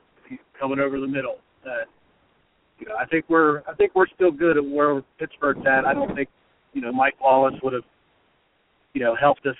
Coming 0.58 0.80
over 0.80 0.98
the 0.98 1.06
middle. 1.06 1.36
Uh, 1.64 1.84
you 2.80 2.88
know, 2.88 2.96
I 2.98 3.06
think 3.06 3.26
we're 3.28 3.60
I 3.60 3.74
think 3.76 3.94
we're 3.94 4.08
still 4.14 4.32
good 4.32 4.56
at 4.56 4.64
where 4.64 5.02
Pittsburgh's 5.20 5.64
at. 5.66 5.84
I 5.84 5.94
don't 5.94 6.14
think 6.16 6.28
you 6.72 6.80
know 6.80 6.92
Mike 6.92 7.14
Wallace 7.20 7.54
would 7.62 7.72
have 7.72 7.84
you 8.94 9.02
know 9.02 9.14
helped 9.14 9.46
us 9.46 9.56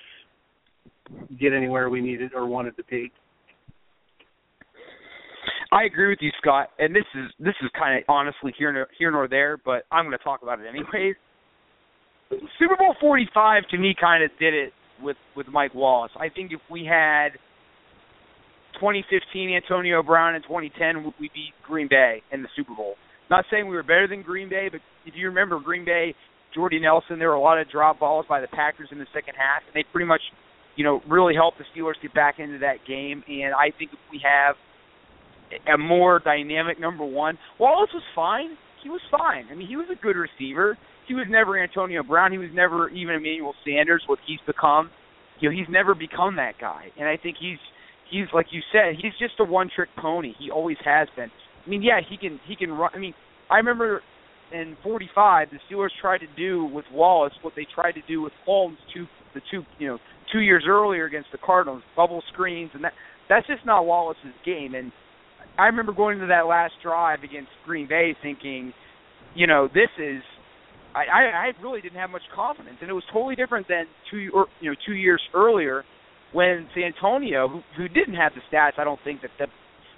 get 1.39 1.53
anywhere 1.53 1.89
we 1.89 2.01
needed 2.01 2.31
or 2.35 2.47
wanted 2.47 2.75
to 2.75 2.83
be. 2.89 3.11
I 5.71 5.83
agree 5.83 6.09
with 6.09 6.19
you, 6.21 6.31
Scott. 6.41 6.71
And 6.79 6.93
this 6.93 7.05
is 7.15 7.31
this 7.39 7.55
is 7.61 7.69
kind 7.79 7.97
of 7.97 8.03
honestly 8.09 8.53
here 8.57 8.87
here 8.97 9.11
nor 9.11 9.29
there, 9.29 9.57
but 9.63 9.83
I'm 9.91 10.05
going 10.05 10.17
to 10.17 10.23
talk 10.23 10.41
about 10.41 10.59
it 10.59 10.67
anyways. 10.67 11.15
Super 12.29 12.75
Bowl 12.77 12.95
45 12.99 13.63
to 13.71 13.77
me 13.77 13.95
kind 13.99 14.23
of 14.23 14.31
did 14.39 14.53
it 14.53 14.73
with 15.01 15.17
with 15.35 15.47
Mike 15.47 15.73
Wallace. 15.73 16.11
I 16.19 16.29
think 16.29 16.51
if 16.51 16.61
we 16.69 16.85
had 16.85 17.29
2015 18.75 19.55
Antonio 19.55 20.03
Brown 20.03 20.35
and 20.35 20.43
2010, 20.43 21.13
we 21.19 21.29
beat 21.33 21.53
Green 21.65 21.87
Bay 21.89 22.21
in 22.31 22.41
the 22.41 22.49
Super 22.55 22.75
Bowl. 22.75 22.95
Not 23.29 23.45
saying 23.51 23.67
we 23.67 23.75
were 23.75 23.83
better 23.83 24.07
than 24.07 24.21
Green 24.21 24.49
Bay, 24.49 24.69
but 24.71 24.81
if 25.05 25.13
you 25.15 25.27
remember 25.27 25.59
Green 25.59 25.85
Bay, 25.85 26.15
Jordy 26.53 26.79
Nelson, 26.79 27.19
there 27.19 27.29
were 27.29 27.35
a 27.35 27.41
lot 27.41 27.59
of 27.59 27.69
drop 27.69 27.99
balls 27.99 28.25
by 28.29 28.39
the 28.39 28.47
Packers 28.47 28.89
in 28.91 28.99
the 28.99 29.07
second 29.13 29.35
half, 29.35 29.63
and 29.67 29.75
they 29.75 29.85
pretty 29.91 30.07
much, 30.07 30.21
you 30.75 30.83
know, 30.83 31.01
really 31.09 31.35
helped 31.35 31.57
the 31.57 31.65
Steelers 31.75 31.99
get 32.01 32.13
back 32.13 32.39
into 32.39 32.59
that 32.59 32.77
game. 32.87 33.23
And 33.27 33.53
I 33.53 33.71
think 33.77 33.91
if 33.93 33.99
we 34.11 34.21
have 34.23 34.55
a 35.67 35.77
more 35.77 36.19
dynamic 36.19 36.79
number 36.79 37.05
one, 37.05 37.37
Wallace 37.59 37.91
was 37.93 38.03
fine. 38.15 38.57
He 38.83 38.89
was 38.89 39.01
fine. 39.11 39.45
I 39.51 39.55
mean, 39.55 39.67
he 39.67 39.75
was 39.75 39.87
a 39.91 40.01
good 40.01 40.15
receiver 40.15 40.77
he 41.07 41.13
was 41.13 41.25
never 41.29 41.61
Antonio 41.61 42.03
Brown. 42.03 42.31
He 42.31 42.37
was 42.37 42.49
never 42.53 42.89
even 42.89 43.15
Emmanuel 43.15 43.53
Sanders. 43.65 44.03
What 44.07 44.19
he's 44.27 44.39
become, 44.45 44.89
you 45.39 45.49
know, 45.49 45.55
he's 45.55 45.69
never 45.69 45.95
become 45.95 46.35
that 46.35 46.53
guy. 46.59 46.87
And 46.99 47.07
I 47.07 47.17
think 47.17 47.37
he's 47.39 47.59
he's 48.11 48.27
like 48.33 48.47
you 48.51 48.61
said, 48.71 48.95
he's 49.01 49.13
just 49.19 49.39
a 49.39 49.43
one 49.43 49.69
trick 49.73 49.89
pony. 49.97 50.33
He 50.39 50.51
always 50.51 50.77
has 50.83 51.07
been. 51.15 51.29
I 51.65 51.69
mean, 51.69 51.81
yeah, 51.81 51.99
he 52.07 52.17
can 52.17 52.39
he 52.47 52.55
can 52.55 52.71
run. 52.71 52.91
I 52.93 52.99
mean, 52.99 53.13
I 53.49 53.57
remember 53.57 54.01
in 54.51 54.77
'45 54.83 55.49
the 55.51 55.59
Steelers 55.69 55.89
tried 56.01 56.19
to 56.19 56.27
do 56.37 56.65
with 56.65 56.85
Wallace 56.91 57.33
what 57.41 57.53
they 57.55 57.67
tried 57.73 57.93
to 57.93 58.01
do 58.07 58.21
with 58.21 58.33
Holmes 58.45 58.77
two 58.93 59.05
the 59.33 59.41
two 59.51 59.63
you 59.79 59.87
know 59.87 59.97
two 60.31 60.39
years 60.39 60.65
earlier 60.67 61.05
against 61.05 61.29
the 61.31 61.37
Cardinals, 61.37 61.83
bubble 61.95 62.23
screens, 62.33 62.71
and 62.73 62.83
that 62.83 62.93
that's 63.29 63.47
just 63.47 63.65
not 63.65 63.85
Wallace's 63.85 64.35
game. 64.45 64.75
And 64.75 64.91
I 65.57 65.65
remember 65.65 65.93
going 65.93 66.19
to 66.19 66.27
that 66.27 66.47
last 66.47 66.73
drive 66.83 67.23
against 67.23 67.49
Green 67.65 67.87
Bay 67.87 68.15
thinking, 68.21 68.73
you 69.35 69.47
know, 69.47 69.67
this 69.67 69.89
is 69.99 70.21
I, 70.95 71.51
I 71.53 71.61
really 71.61 71.81
didn't 71.81 71.99
have 71.99 72.09
much 72.09 72.23
confidence, 72.33 72.77
and 72.81 72.89
it 72.89 72.93
was 72.93 73.03
totally 73.11 73.35
different 73.35 73.67
than 73.67 73.85
two 74.09 74.29
or 74.33 74.47
you 74.59 74.71
know 74.71 74.75
two 74.85 74.93
years 74.93 75.21
earlier 75.33 75.83
when 76.33 76.67
Santonio, 76.75 77.47
who, 77.47 77.61
who 77.77 77.87
didn't 77.87 78.15
have 78.15 78.33
the 78.35 78.41
stats, 78.51 78.77
I 78.77 78.83
don't 78.83 78.99
think 79.03 79.21
that, 79.21 79.31
that 79.39 79.49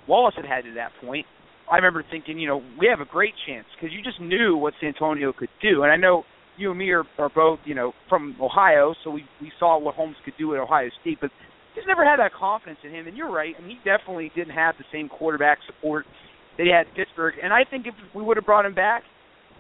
Wallace 0.08 0.36
had 0.36 0.46
had 0.46 0.64
to 0.66 0.74
that 0.76 0.92
point. 1.04 1.26
I 1.72 1.76
remember 1.76 2.04
thinking, 2.10 2.40
you 2.40 2.48
know, 2.48 2.62
we 2.80 2.88
have 2.90 3.00
a 3.00 3.10
great 3.10 3.34
chance 3.48 3.66
because 3.76 3.94
you 3.96 4.04
just 4.04 4.20
knew 4.20 4.58
what 4.58 4.74
Santonio 4.82 5.34
could 5.34 5.50
do, 5.62 5.84
and 5.84 5.92
I 5.92 5.96
know 5.96 6.24
you 6.58 6.72
and 6.72 6.80
me 6.80 6.92
are, 6.92 7.04
are 7.18 7.30
both, 7.34 7.60
you 7.66 7.74
know, 7.74 7.94
from 8.10 8.36
Ohio, 8.42 8.94
so 9.04 9.12
we 9.12 9.24
we 9.42 9.52
saw 9.60 9.80
what 9.80 9.96
Holmes 9.96 10.18
could 10.26 10.34
do 10.38 10.54
at 10.54 10.60
Ohio 10.60 10.90
State, 11.02 11.20
but 11.22 11.32
just 11.76 11.88
never 11.88 12.04
had 12.04 12.18
that 12.18 12.34
confidence 12.34 12.80
in 12.84 12.92
him. 12.92 13.08
And 13.08 13.16
you're 13.16 13.32
right, 13.32 13.56
I 13.58 13.62
mean, 13.62 13.78
he 13.78 13.90
definitely 13.90 14.32
didn't 14.36 14.54
have 14.54 14.76
the 14.78 14.86
same 14.92 15.08
quarterback 15.10 15.60
support 15.66 16.06
that 16.58 16.64
he 16.64 16.72
had 16.72 16.88
at 16.88 16.96
Pittsburgh. 16.96 17.36
And 17.42 17.54
I 17.54 17.64
think 17.70 17.88
if 17.88 17.94
we 18.14 18.22
would 18.22 18.38
have 18.38 18.46
brought 18.46 18.66
him 18.66 18.76
back, 18.76 19.04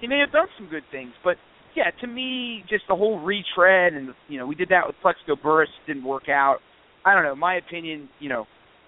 he 0.01 0.07
may 0.07 0.19
have 0.19 0.31
done 0.31 0.47
some 0.57 0.69
good 0.69 0.83
things, 0.91 1.12
but 1.23 1.35
yeah, 1.75 1.91
to 2.01 2.07
me, 2.07 2.63
just 2.69 2.83
the 2.88 2.95
whole 2.95 3.19
retread 3.19 3.93
and 3.93 4.09
you 4.27 4.38
know 4.38 4.47
we 4.47 4.55
did 4.55 4.69
that 4.69 4.88
with 4.88 4.95
Plaxico 5.01 5.35
Burress 5.41 5.69
didn't 5.88 6.03
work 6.03 6.29
out. 6.29 6.57
I 7.05 7.13
don't 7.13 7.23
know. 7.23 7.35
My 7.35 7.55
opinion, 7.55 8.09
you 8.19 8.29
know, 8.29 8.47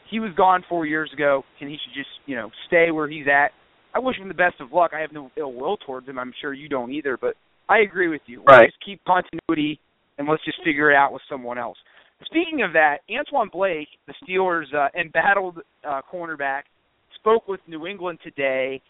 he 0.10 0.20
was 0.20 0.32
gone 0.36 0.64
four 0.68 0.86
years 0.86 1.10
ago, 1.14 1.44
and 1.60 1.70
he 1.70 1.78
should 1.78 1.94
just 1.94 2.10
you 2.26 2.36
know 2.36 2.50
stay 2.68 2.92
where 2.92 3.08
he's 3.08 3.28
at. 3.28 3.52
I 3.94 4.00
wish 4.00 4.18
him 4.18 4.28
the 4.28 4.34
best 4.34 4.56
of 4.60 4.72
luck. 4.72 4.92
I 4.96 5.02
have 5.02 5.12
no 5.12 5.32
ill 5.38 5.54
will 5.54 5.78
towards 5.78 6.08
him. 6.08 6.18
I'm 6.18 6.34
sure 6.42 6.54
you 6.54 6.70
don't 6.70 6.92
either, 6.92 7.18
but 7.20 7.36
I 7.70 7.80
agree 7.80 8.08
with 8.08 8.22
you. 8.26 8.44
Right. 8.44 8.62
Let's 8.64 8.76
keep 8.86 9.02
continuity 9.06 9.80
and 10.18 10.28
let's 10.28 10.44
just 10.46 10.60
figure 10.64 10.92
it 10.92 10.96
out 10.96 11.12
with 11.14 11.22
someone 11.30 11.58
else. 11.58 11.78
Speaking 12.26 12.62
of 12.64 12.74
that, 12.74 13.00
Antwon 13.10 13.52
Blake, 13.52 13.88
the 14.08 14.14
Steelers' 14.24 14.74
uh, 14.74 14.88
embattled 15.00 15.60
uh, 15.88 16.02
cornerback, 16.12 16.64
spoke 17.16 17.48
with 17.48 17.60
New 17.68 17.88
England 17.88 18.20
today 18.24 18.82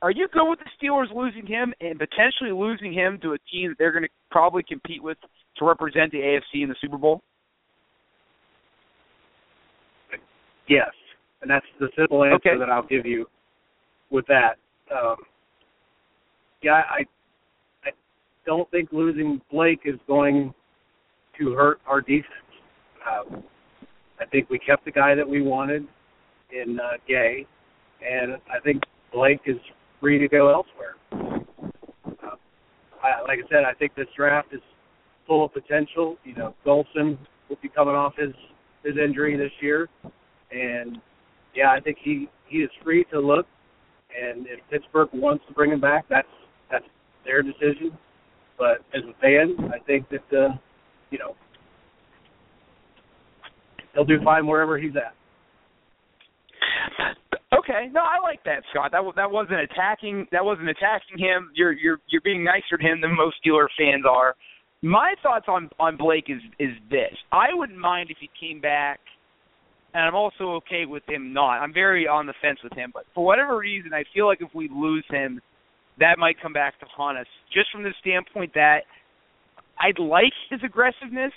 are 0.00 0.10
you 0.10 0.28
good 0.32 0.48
with 0.48 0.60
the 0.60 0.86
Steelers 0.86 1.14
losing 1.14 1.46
him 1.46 1.74
and 1.80 1.98
potentially 1.98 2.52
losing 2.52 2.92
him 2.92 3.18
to 3.22 3.32
a 3.32 3.38
team 3.50 3.70
that 3.70 3.76
they're 3.78 3.92
going 3.92 4.04
to 4.04 4.08
probably 4.30 4.62
compete 4.62 5.02
with 5.02 5.18
to 5.56 5.64
represent 5.64 6.12
the 6.12 6.18
AFC 6.18 6.62
in 6.62 6.68
the 6.68 6.76
Super 6.80 6.98
Bowl? 6.98 7.22
Yes, 10.68 10.90
and 11.42 11.50
that's 11.50 11.66
the 11.80 11.88
simple 11.96 12.22
answer 12.24 12.36
okay. 12.50 12.58
that 12.58 12.68
I'll 12.68 12.86
give 12.86 13.06
you 13.06 13.26
with 14.10 14.26
that. 14.26 14.56
Um, 14.94 15.16
yeah, 16.62 16.82
I 16.90 17.04
I 17.84 17.90
don't 18.46 18.70
think 18.70 18.90
losing 18.92 19.40
Blake 19.50 19.80
is 19.84 19.98
going 20.06 20.52
to 21.38 21.52
hurt 21.52 21.80
our 21.86 22.00
defense. 22.00 22.26
Um, 23.10 23.42
I 24.20 24.26
think 24.26 24.50
we 24.50 24.58
kept 24.58 24.84
the 24.84 24.90
guy 24.90 25.14
that 25.14 25.28
we 25.28 25.40
wanted 25.40 25.86
in 26.52 26.78
uh, 26.78 26.98
Gay, 27.06 27.46
and 28.06 28.34
I 28.54 28.60
think 28.62 28.82
Blake 29.12 29.40
is 29.46 29.56
free 30.00 30.18
to 30.18 30.28
go 30.28 30.52
elsewhere. 30.52 30.96
Uh, 31.12 32.36
I, 33.02 33.22
like 33.22 33.38
I 33.44 33.48
said, 33.48 33.64
I 33.64 33.74
think 33.74 33.94
this 33.94 34.06
draft 34.16 34.48
is 34.52 34.60
full 35.26 35.44
of 35.44 35.52
potential. 35.52 36.16
You 36.24 36.34
know, 36.34 36.54
Golson 36.66 37.18
will 37.48 37.58
be 37.62 37.68
coming 37.68 37.94
off 37.94 38.14
his 38.16 38.32
his 38.84 38.94
injury 38.96 39.36
this 39.36 39.52
year, 39.60 39.88
and 40.50 40.98
yeah, 41.54 41.70
I 41.70 41.80
think 41.80 41.98
he 42.02 42.28
he 42.46 42.58
is 42.58 42.70
free 42.82 43.04
to 43.12 43.20
look. 43.20 43.46
And 44.18 44.46
if 44.46 44.60
Pittsburgh 44.70 45.10
wants 45.12 45.44
to 45.48 45.54
bring 45.54 45.70
him 45.70 45.80
back, 45.80 46.06
that's 46.08 46.28
that's 46.70 46.84
their 47.24 47.42
decision. 47.42 47.96
But 48.58 48.78
as 48.94 49.02
a 49.04 49.20
fan, 49.20 49.70
I 49.72 49.78
think 49.84 50.06
that 50.10 50.36
uh, 50.36 50.56
you 51.10 51.18
know 51.18 51.34
he'll 53.94 54.04
do 54.04 54.22
fine 54.24 54.46
wherever 54.46 54.78
he's 54.78 54.96
at. 54.96 55.14
Okay, 57.68 57.88
no, 57.92 58.00
I 58.00 58.22
like 58.22 58.42
that, 58.44 58.62
Scott. 58.70 58.92
That 58.92 59.02
that 59.16 59.30
wasn't 59.30 59.60
attacking. 59.60 60.26
That 60.32 60.44
wasn't 60.44 60.70
attacking 60.70 61.18
him. 61.18 61.50
You're 61.54 61.72
you're 61.72 61.98
you're 62.08 62.22
being 62.22 62.42
nicer 62.42 62.78
to 62.78 62.82
him 62.82 63.00
than 63.00 63.14
most 63.14 63.36
Steeler 63.44 63.66
fans 63.76 64.04
are. 64.08 64.34
My 64.80 65.14
thoughts 65.22 65.46
on 65.48 65.68
on 65.78 65.96
Blake 65.98 66.26
is 66.28 66.40
is 66.58 66.70
this: 66.90 67.12
I 67.30 67.48
wouldn't 67.52 67.78
mind 67.78 68.10
if 68.10 68.16
he 68.20 68.30
came 68.40 68.60
back, 68.60 69.00
and 69.92 70.02
I'm 70.02 70.14
also 70.14 70.62
okay 70.64 70.86
with 70.86 71.02
him 71.06 71.34
not. 71.34 71.58
I'm 71.58 71.74
very 71.74 72.08
on 72.08 72.26
the 72.26 72.32
fence 72.40 72.58
with 72.64 72.72
him, 72.72 72.90
but 72.94 73.04
for 73.14 73.24
whatever 73.24 73.58
reason, 73.58 73.92
I 73.92 74.04
feel 74.14 74.26
like 74.26 74.40
if 74.40 74.54
we 74.54 74.70
lose 74.72 75.04
him, 75.10 75.40
that 75.98 76.18
might 76.18 76.40
come 76.40 76.54
back 76.54 76.80
to 76.80 76.86
haunt 76.86 77.18
us. 77.18 77.26
Just 77.52 77.70
from 77.70 77.82
the 77.82 77.92
standpoint 78.00 78.54
that 78.54 78.80
I'd 79.78 79.98
like 79.98 80.32
his 80.48 80.60
aggressiveness. 80.64 81.32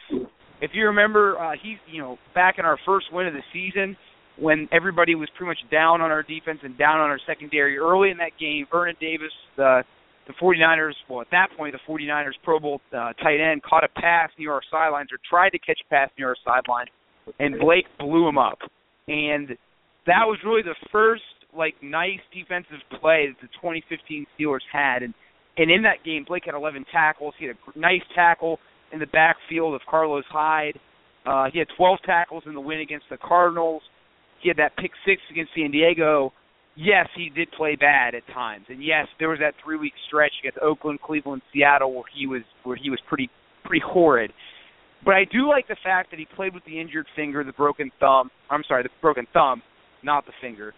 If 0.62 0.72
you 0.76 0.86
remember, 0.86 1.38
uh, 1.38 1.54
he's 1.62 1.78
you 1.92 2.02
know 2.02 2.18
back 2.34 2.56
in 2.58 2.64
our 2.64 2.78
first 2.86 3.08
win 3.12 3.28
of 3.28 3.34
the 3.34 3.44
season 3.52 3.98
when 4.42 4.68
everybody 4.72 5.14
was 5.14 5.30
pretty 5.38 5.50
much 5.50 5.72
down 5.72 6.02
on 6.02 6.10
our 6.10 6.24
defense 6.24 6.60
and 6.64 6.78
down 6.78 7.00
on 7.00 7.10
our 7.10 7.20
secondary 7.28 7.78
early 7.78 8.10
in 8.10 8.18
that 8.18 8.32
game. 8.40 8.66
Vernon 8.72 8.96
Davis, 9.00 9.32
the 9.56 9.84
the 10.28 10.34
49ers, 10.34 10.94
well 11.10 11.22
at 11.22 11.28
that 11.32 11.48
point 11.58 11.74
the 11.74 11.92
49ers 11.92 12.34
Pro 12.44 12.60
Bowl 12.60 12.82
uh, 12.92 13.14
tight 13.14 13.40
end 13.40 13.64
caught 13.64 13.84
a 13.84 13.90
pass 14.00 14.30
near 14.38 14.54
our 14.54 14.62
sidelines 14.70 15.10
or 15.12 15.18
tried 15.30 15.52
to 15.52 15.60
catch 15.60 15.80
a 15.86 15.90
pass 15.90 16.10
near 16.18 16.30
our 16.30 16.36
sideline, 16.46 16.88
and 17.40 17.60
Blake 17.60 17.86
blew 18.00 18.28
him 18.28 18.38
up. 18.38 18.60
And 19.08 19.50
that 20.08 20.26
was 20.26 20.38
really 20.46 20.62
the 20.62 20.76
first 20.92 21.24
like 21.56 21.76
nice 21.84 22.20
defensive 22.34 22.82
play 23.00 23.28
that 23.28 23.42
the 23.42 23.48
2015 23.62 24.26
Steelers 24.40 24.66
had. 24.72 25.04
And 25.04 25.14
and 25.58 25.70
in 25.70 25.84
that 25.84 26.04
game, 26.04 26.26
Blake 26.28 26.44
had 26.46 26.56
11 26.56 26.86
tackles. 26.92 27.34
He 27.38 27.46
had 27.46 27.56
a 27.76 27.80
nice 27.80 28.02
tackle 28.16 28.58
in 28.92 29.00
the 29.00 29.08
backfield 29.08 29.76
of 29.76 29.82
Carlos 29.90 30.24
Hyde. 30.32 30.80
Uh, 31.26 31.46
he 31.52 31.60
had 31.60 31.68
12 31.78 32.00
tackles 32.06 32.44
in 32.48 32.54
the 32.54 32.62
win 32.62 32.80
against 32.80 33.06
the 33.10 33.18
Cardinals. 33.18 33.82
He 34.42 34.50
had 34.50 34.58
that 34.58 34.76
pick 34.78 34.92
six 35.06 35.22
against 35.30 35.52
San 35.56 35.72
Diego. 35.72 36.34
Yes, 36.76 37.08
he 37.16 37.30
did 37.30 37.52
play 37.52 37.76
bad 37.76 38.16
at 38.16 38.26
times, 38.34 38.66
and 38.70 38.84
yes, 38.84 39.08
there 39.20 39.30
was 39.30 39.40
that 39.40 39.54
three 39.64 39.78
week 39.78 39.94
stretch 40.08 40.32
against 40.42 40.58
Oakland, 40.60 41.02
Cleveland, 41.02 41.42
Seattle 41.54 41.94
where 41.94 42.04
he 42.16 42.28
was 42.28 42.42
where 42.64 42.78
he 42.78 42.90
was 42.90 43.00
pretty 43.08 43.30
pretty 43.66 43.84
horrid. 43.86 44.32
But 45.04 45.16
I 45.16 45.26
do 45.26 45.48
like 45.48 45.68
the 45.68 45.78
fact 45.84 46.12
that 46.12 46.20
he 46.20 46.28
played 46.36 46.54
with 46.54 46.64
the 46.66 46.80
injured 46.80 47.08
finger, 47.16 47.44
the 47.44 47.54
broken 47.54 47.92
thumb. 48.00 48.30
I'm 48.50 48.64
sorry, 48.68 48.84
the 48.84 48.90
broken 49.02 49.28
thumb, 49.34 49.62
not 50.04 50.26
the 50.26 50.32
finger. 50.42 50.74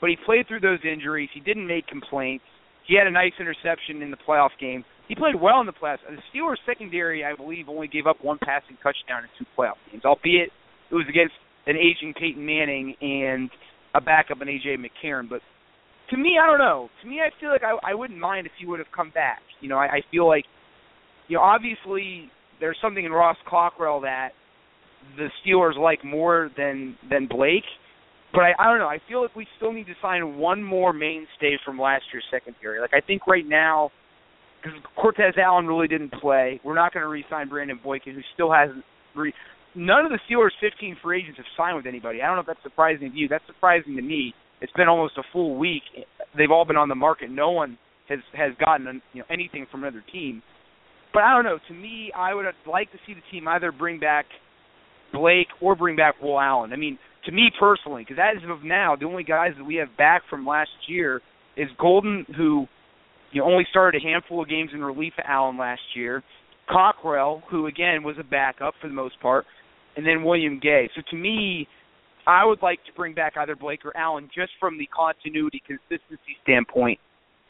But 0.00 0.10
he 0.10 0.16
played 0.24 0.46
through 0.46 0.60
those 0.60 0.78
injuries. 0.84 1.28
He 1.34 1.40
didn't 1.40 1.66
make 1.66 1.86
complaints. 1.86 2.44
He 2.86 2.96
had 2.96 3.06
a 3.06 3.10
nice 3.10 3.32
interception 3.40 4.02
in 4.02 4.10
the 4.10 4.16
playoff 4.16 4.50
game. 4.60 4.84
He 5.08 5.14
played 5.14 5.34
well 5.34 5.60
in 5.60 5.66
the 5.66 5.72
playoffs. 5.72 5.98
The 6.08 6.22
Steelers 6.32 6.56
secondary, 6.66 7.24
I 7.24 7.34
believe, 7.34 7.68
only 7.68 7.88
gave 7.88 8.06
up 8.06 8.16
one 8.22 8.38
passing 8.42 8.76
touchdown 8.82 9.24
in 9.24 9.30
two 9.38 9.46
playoff 9.56 9.76
games, 9.90 10.04
albeit 10.04 10.50
it 10.90 10.94
was 10.94 11.06
against 11.08 11.34
an 11.66 11.76
aging 11.76 12.14
Peyton 12.14 12.44
Manning 12.44 12.94
and 13.00 13.50
a 13.94 14.00
backup 14.00 14.42
in 14.42 14.48
AJ 14.48 14.76
McCarron. 14.78 15.28
But 15.28 15.40
to 16.10 16.16
me, 16.16 16.36
I 16.42 16.46
don't 16.46 16.58
know. 16.58 16.88
To 17.02 17.08
me, 17.08 17.20
I 17.20 17.30
feel 17.40 17.50
like 17.50 17.62
I, 17.62 17.92
I 17.92 17.94
wouldn't 17.94 18.18
mind 18.18 18.46
if 18.46 18.52
he 18.58 18.66
would 18.66 18.78
have 18.78 18.88
come 18.94 19.10
back. 19.10 19.40
You 19.60 19.68
know, 19.68 19.78
I, 19.78 19.86
I 19.86 20.00
feel 20.10 20.26
like, 20.26 20.44
you 21.28 21.36
know, 21.36 21.42
obviously 21.42 22.30
there's 22.60 22.76
something 22.82 23.04
in 23.04 23.12
Ross 23.12 23.36
Cockrell 23.48 24.02
that 24.02 24.30
the 25.16 25.28
Steelers 25.44 25.78
like 25.78 26.04
more 26.04 26.50
than 26.56 26.96
than 27.08 27.26
Blake. 27.26 27.64
But 28.32 28.40
I, 28.40 28.52
I 28.58 28.64
don't 28.68 28.78
know. 28.78 28.88
I 28.88 28.98
feel 29.08 29.22
like 29.22 29.36
we 29.36 29.46
still 29.56 29.72
need 29.72 29.86
to 29.86 29.94
sign 30.02 30.36
one 30.36 30.62
more 30.62 30.92
mainstay 30.92 31.56
from 31.64 31.78
last 31.78 32.04
year's 32.12 32.24
secondary. 32.30 32.80
Like 32.80 32.92
I 32.92 33.00
think 33.00 33.26
right 33.26 33.46
now, 33.46 33.90
because 34.62 34.78
Cortez 34.96 35.34
Allen 35.38 35.66
really 35.66 35.86
didn't 35.88 36.12
play, 36.20 36.60
we're 36.64 36.74
not 36.74 36.92
going 36.92 37.02
to 37.02 37.08
re-sign 37.08 37.48
Brandon 37.48 37.78
Boykin, 37.82 38.14
who 38.14 38.22
still 38.32 38.52
hasn't 38.52 38.84
re- 39.14 39.34
none 39.74 40.04
of 40.04 40.10
the 40.10 40.18
Steelers' 40.28 40.50
15 40.60 40.98
free 41.02 41.22
agents 41.22 41.38
have 41.38 41.46
signed 41.56 41.76
with 41.76 41.86
anybody. 41.86 42.22
I 42.22 42.26
don't 42.26 42.36
know 42.36 42.40
if 42.40 42.46
that's 42.46 42.62
surprising 42.62 43.10
to 43.10 43.16
you. 43.16 43.28
That's 43.28 43.46
surprising 43.46 43.96
to 43.96 44.02
me. 44.02 44.34
It's 44.60 44.72
been 44.72 44.88
almost 44.88 45.18
a 45.18 45.22
full 45.32 45.56
week. 45.56 45.82
They've 46.36 46.50
all 46.50 46.64
been 46.64 46.76
on 46.76 46.88
the 46.88 46.94
market. 46.94 47.30
No 47.30 47.50
one 47.50 47.78
has 48.08 48.18
has 48.34 48.52
gotten 48.64 49.00
you 49.12 49.20
know 49.20 49.26
anything 49.30 49.66
from 49.70 49.82
another 49.82 50.02
team. 50.12 50.42
But 51.12 51.22
I 51.22 51.34
don't 51.34 51.44
know. 51.44 51.58
To 51.68 51.74
me, 51.74 52.10
I 52.16 52.34
would 52.34 52.44
like 52.66 52.90
to 52.92 52.98
see 53.06 53.14
the 53.14 53.20
team 53.30 53.46
either 53.46 53.70
bring 53.72 54.00
back 54.00 54.26
Blake 55.12 55.48
or 55.60 55.76
bring 55.76 55.96
back 55.96 56.20
Will 56.20 56.40
Allen. 56.40 56.72
I 56.72 56.76
mean, 56.76 56.98
to 57.26 57.32
me 57.32 57.50
personally, 57.58 58.04
because 58.06 58.22
as 58.22 58.42
of 58.50 58.64
now, 58.64 58.96
the 58.96 59.06
only 59.06 59.22
guys 59.22 59.52
that 59.56 59.64
we 59.64 59.76
have 59.76 59.96
back 59.96 60.22
from 60.28 60.46
last 60.46 60.70
year 60.88 61.20
is 61.56 61.68
Golden, 61.78 62.26
who 62.36 62.66
you 63.32 63.40
know 63.40 63.46
only 63.46 63.66
started 63.70 64.00
a 64.00 64.04
handful 64.04 64.42
of 64.42 64.48
games 64.48 64.70
in 64.74 64.82
relief 64.82 65.12
of 65.18 65.24
Allen 65.28 65.58
last 65.58 65.82
year. 65.94 66.22
Cockrell, 66.68 67.42
who 67.50 67.66
again 67.66 68.02
was 68.02 68.16
a 68.18 68.24
backup 68.24 68.74
for 68.80 68.88
the 68.88 68.94
most 68.94 69.20
part, 69.20 69.44
and 69.96 70.06
then 70.06 70.24
William 70.24 70.58
Gay. 70.60 70.88
So 70.94 71.02
to 71.10 71.16
me, 71.16 71.68
I 72.26 72.44
would 72.44 72.62
like 72.62 72.78
to 72.86 72.92
bring 72.96 73.14
back 73.14 73.34
either 73.36 73.54
Blake 73.54 73.84
or 73.84 73.96
Allen 73.96 74.28
just 74.34 74.52
from 74.58 74.78
the 74.78 74.86
continuity 74.86 75.62
consistency 75.66 76.36
standpoint. 76.42 76.98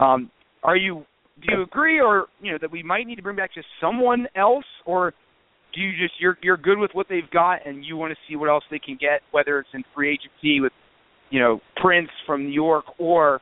Um, 0.00 0.30
are 0.62 0.76
you 0.76 1.04
do 1.40 1.54
you 1.54 1.62
agree 1.62 2.00
or 2.00 2.26
you 2.40 2.52
know 2.52 2.59
that 2.61 2.70
we 2.70 2.83
might 2.83 3.07
need 3.07 3.16
to 3.16 3.22
bring 3.22 3.37
back 3.37 3.54
just 3.54 3.66
someone 3.80 4.26
else 4.37 4.64
or 4.87 5.12
do 5.74 5.80
you 5.80 5.92
just 5.92 6.14
you're 6.20 6.38
you're 6.42 6.57
good 6.57 6.78
with 6.78 6.90
what 6.92 7.07
they've 7.09 7.30
got 7.33 7.66
and 7.66 7.85
you 7.85 7.96
want 7.96 8.12
to 8.12 8.18
see 8.28 8.37
what 8.37 8.48
else 8.48 8.64
they 8.70 8.78
can 8.78 8.96
get 9.00 9.20
whether 9.33 9.59
it's 9.59 9.68
in 9.74 9.83
free 9.94 10.12
agency 10.12 10.61
with 10.61 10.72
you 11.30 11.40
know 11.40 11.61
Prince 11.80 12.11
from 12.26 12.44
New 12.44 12.52
York 12.52 12.85
or 12.98 13.40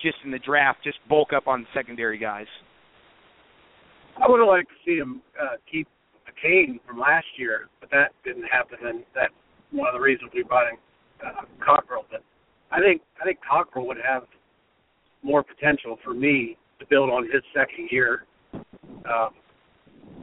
just 0.00 0.16
in 0.24 0.30
the 0.30 0.38
draft 0.38 0.80
just 0.84 0.98
bulk 1.08 1.32
up 1.34 1.46
on 1.46 1.66
secondary 1.74 2.18
guys. 2.18 2.46
I 4.18 4.28
would 4.28 4.44
liked 4.44 4.68
to 4.68 4.74
see 4.84 4.98
him 4.98 5.22
uh, 5.40 5.56
keep 5.70 5.88
Kane 6.40 6.80
from 6.86 6.98
last 6.98 7.26
year, 7.36 7.68
but 7.80 7.90
that 7.90 8.12
didn't 8.24 8.44
happen, 8.44 8.78
and 8.84 9.04
that's 9.14 9.32
one 9.70 9.88
of 9.88 9.94
the 9.94 10.00
reasons 10.00 10.30
we 10.34 10.42
brought 10.42 10.68
in 10.68 10.76
uh, 11.24 11.42
Cockrell. 11.64 12.04
But 12.10 12.22
I 12.70 12.80
think 12.80 13.02
I 13.20 13.24
think 13.24 13.38
Cockrell 13.48 13.86
would 13.86 13.98
have 14.06 14.24
more 15.22 15.42
potential 15.42 15.98
for 16.04 16.14
me 16.14 16.56
to 16.80 16.86
build 16.88 17.10
on 17.10 17.24
his 17.24 17.42
second 17.54 17.88
year. 17.90 18.24
Um, 18.54 19.30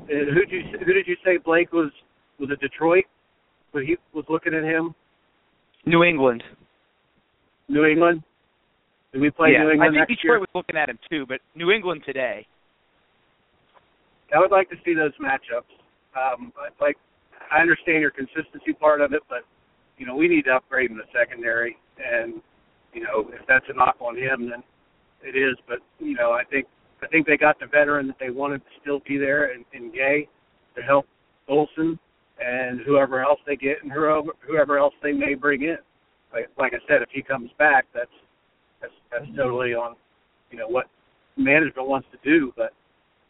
who 0.07 0.45
did 0.45 0.51
you 0.51 0.61
who 0.85 0.93
did 0.93 1.07
you 1.07 1.15
say 1.23 1.37
Blake 1.37 1.71
was 1.71 1.91
was 2.39 2.49
it 2.51 2.59
Detroit? 2.59 3.05
But 3.71 3.83
he 3.83 3.97
was 4.13 4.25
looking 4.29 4.53
at 4.53 4.63
him. 4.63 4.95
New 5.85 6.03
England. 6.03 6.43
New 7.67 7.85
England. 7.85 8.23
Did 9.13 9.21
we 9.21 9.29
play 9.29 9.49
yeah, 9.53 9.63
New 9.63 9.71
England 9.71 9.97
I 9.97 9.99
think 9.99 10.09
next 10.09 10.21
Detroit 10.21 10.33
year? 10.33 10.39
was 10.39 10.49
looking 10.55 10.75
at 10.75 10.89
him 10.89 10.99
too, 11.09 11.25
but 11.27 11.39
New 11.55 11.71
England 11.71 12.01
today. 12.05 12.45
I 14.35 14.39
would 14.39 14.51
like 14.51 14.69
to 14.69 14.75
see 14.85 14.93
those 14.93 15.13
matchups. 15.21 15.69
Um, 16.15 16.51
like 16.81 16.97
I 17.51 17.59
understand 17.61 18.01
your 18.01 18.11
consistency 18.11 18.73
part 18.73 19.01
of 19.01 19.13
it, 19.13 19.21
but 19.29 19.43
you 19.97 20.05
know 20.05 20.15
we 20.15 20.27
need 20.27 20.45
to 20.45 20.51
upgrade 20.51 20.91
in 20.91 20.97
the 20.97 21.03
secondary, 21.13 21.77
and 21.97 22.41
you 22.93 23.03
know 23.03 23.29
if 23.31 23.45
that's 23.47 23.65
a 23.69 23.73
knock 23.73 23.95
on 23.99 24.17
him, 24.17 24.49
then 24.49 24.63
it 25.23 25.37
is. 25.37 25.55
But 25.67 25.79
you 25.99 26.15
know 26.15 26.31
I 26.31 26.43
think 26.49 26.67
I 27.01 27.07
think 27.07 27.27
they 27.27 27.37
got 27.37 27.59
the 27.59 27.67
veteran 27.67 28.07
that 28.07 28.17
they 28.19 28.29
wanted 28.29 28.59
to 28.59 28.71
still 28.81 29.01
be 29.07 29.17
there 29.17 29.53
in, 29.53 29.63
in 29.73 29.91
Gay 29.91 30.27
to 30.75 30.81
help 30.81 31.05
Olsen 31.47 31.99
and 32.43 32.79
whoever 32.85 33.21
else 33.21 33.39
they 33.45 33.55
get 33.55 33.83
and 33.83 33.91
whoever 33.91 34.31
whoever 34.47 34.77
else 34.77 34.93
they 35.03 35.11
may 35.11 35.35
bring 35.35 35.63
in. 35.63 35.77
Like 36.33 36.49
like 36.57 36.73
I 36.73 36.79
said, 36.87 37.01
if 37.01 37.09
he 37.11 37.21
comes 37.21 37.51
back, 37.57 37.85
that's 37.93 38.09
that's 38.81 38.93
that's 39.11 39.25
totally 39.35 39.73
on 39.73 39.95
you 40.51 40.57
know 40.57 40.67
what 40.67 40.87
management 41.37 41.87
wants 41.87 42.07
to 42.11 42.29
do. 42.29 42.53
But 42.55 42.73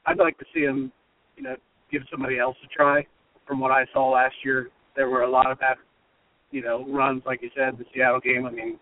I'd 0.06 0.18
like 0.18 0.38
to 0.40 0.46
see 0.54 0.62
him, 0.62 0.92
you 1.36 1.44
know, 1.44 1.56
give 1.92 2.04
somebody 2.12 2.40
else 2.40 2.56
a 2.64 2.68
try. 2.68 3.06
From 3.48 3.60
what 3.60 3.72
I 3.72 3.86
saw 3.94 4.10
last 4.10 4.36
year, 4.44 4.70
there 4.96 5.10
were 5.10 5.24
a 5.24 5.30
lot 5.30 5.52
of 5.52 5.60
that, 5.60 5.78
you 6.52 6.62
know, 6.62 6.86
runs 6.88 7.24
like 7.26 7.42
you 7.42 7.50
said, 7.56 7.78
the 7.78 7.86
Seattle 7.94 8.20
game. 8.20 8.46
I 8.46 8.52
mean, 8.52 8.80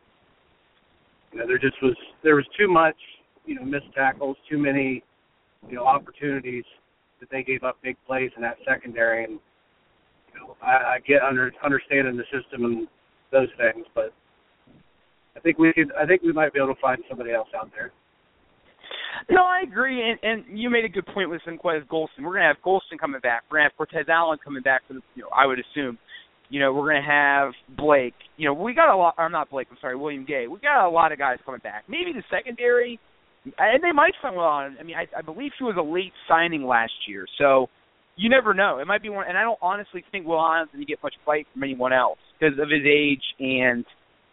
you 1.31 1.39
know, 1.39 1.47
there 1.47 1.57
just 1.57 1.81
was 1.81 1.95
there 2.23 2.35
was 2.35 2.45
too 2.57 2.67
much, 2.67 2.95
you 3.45 3.55
know, 3.55 3.63
missed 3.63 3.93
tackles, 3.95 4.37
too 4.49 4.57
many, 4.57 5.03
you 5.69 5.75
know, 5.75 5.85
opportunities 5.85 6.65
that 7.19 7.29
they 7.31 7.43
gave 7.43 7.63
up 7.63 7.77
big 7.81 7.97
plays 8.05 8.31
in 8.35 8.41
that 8.41 8.57
secondary, 8.67 9.23
and 9.23 9.39
you 10.33 10.39
know, 10.39 10.55
I, 10.61 10.95
I 10.95 10.99
get 11.05 11.21
under 11.21 11.51
understanding 11.63 12.17
the 12.17 12.23
system 12.23 12.65
and 12.65 12.87
those 13.31 13.49
things, 13.57 13.85
but 13.95 14.13
I 15.35 15.39
think 15.39 15.57
we 15.57 15.73
could, 15.73 15.91
I 15.99 16.05
think 16.05 16.21
we 16.21 16.31
might 16.31 16.53
be 16.53 16.59
able 16.59 16.73
to 16.73 16.81
find 16.81 17.01
somebody 17.09 17.31
else 17.31 17.49
out 17.55 17.69
there. 17.75 17.91
No, 19.29 19.43
I 19.43 19.61
agree, 19.63 20.09
and 20.09 20.19
and 20.23 20.57
you 20.57 20.69
made 20.69 20.85
a 20.85 20.89
good 20.89 21.05
point 21.05 21.29
with 21.29 21.41
Senquez 21.45 21.85
Golson. 21.87 22.23
We're 22.23 22.33
gonna 22.33 22.47
have 22.47 22.63
Golson 22.65 22.97
coming 22.99 23.19
back. 23.19 23.43
We're 23.51 23.57
gonna 23.57 23.69
have 23.69 23.77
Cortez 23.77 24.05
Allen 24.07 24.37
coming 24.43 24.63
back 24.63 24.81
for 24.87 24.93
the. 24.93 25.01
You 25.15 25.23
know, 25.23 25.29
I 25.35 25.45
would 25.45 25.59
assume. 25.59 25.97
You 26.49 26.61
know, 26.61 26.73
we're 26.73 26.87
gonna 26.87 27.05
have 27.05 27.51
Blake. 27.77 28.13
You 28.37 28.47
know, 28.47 28.53
we 28.53 28.73
got 28.73 28.93
a 28.93 28.95
lot. 28.95 29.15
I'm 29.17 29.33
not 29.33 29.49
Blake. 29.49 29.67
I'm 29.69 29.77
sorry, 29.81 29.97
William 29.97 30.23
Gay. 30.25 30.47
We 30.47 30.59
got 30.59 30.87
a 30.87 30.89
lot 30.89 31.11
of 31.11 31.17
guys 31.17 31.39
coming 31.45 31.59
back. 31.61 31.83
Maybe 31.89 32.13
the 32.13 32.23
secondary, 32.31 33.01
and 33.43 33.83
they 33.83 33.91
might 33.91 34.13
sign 34.21 34.35
on. 34.35 34.77
I 34.79 34.83
mean, 34.83 34.95
I, 34.95 35.07
I 35.17 35.21
believe 35.21 35.51
he 35.59 35.65
was 35.65 35.75
a 35.77 35.83
late 35.83 36.13
signing 36.29 36.65
last 36.65 36.93
year, 37.05 37.25
so 37.37 37.67
you 38.15 38.29
never 38.29 38.53
know. 38.53 38.79
It 38.79 38.87
might 38.87 39.01
be 39.01 39.09
one. 39.09 39.25
And 39.27 39.37
I 39.37 39.41
don't 39.41 39.59
honestly 39.61 40.05
think 40.09 40.25
Will 40.25 40.39
Allen's 40.39 40.69
going 40.71 40.85
to 40.85 40.89
get 40.89 41.03
much 41.03 41.15
fight 41.25 41.47
from 41.51 41.63
anyone 41.63 41.91
else 41.91 42.17
because 42.39 42.57
of 42.59 42.69
his 42.69 42.85
age 42.87 43.23
and 43.39 43.83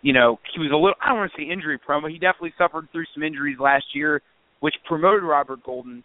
you 0.02 0.12
know 0.12 0.38
he 0.54 0.60
was 0.60 0.70
a 0.70 0.76
little. 0.76 0.94
I 1.02 1.08
don't 1.08 1.18
want 1.18 1.32
to 1.32 1.36
say 1.36 1.50
injury 1.50 1.78
prone, 1.78 2.02
but 2.02 2.12
he 2.12 2.18
definitely 2.18 2.54
suffered 2.56 2.86
through 2.92 3.06
some 3.12 3.24
injuries 3.24 3.58
last 3.58 3.86
year 3.92 4.22
which 4.64 4.76
promoted 4.88 5.22
Robert 5.22 5.62
Golden. 5.62 6.02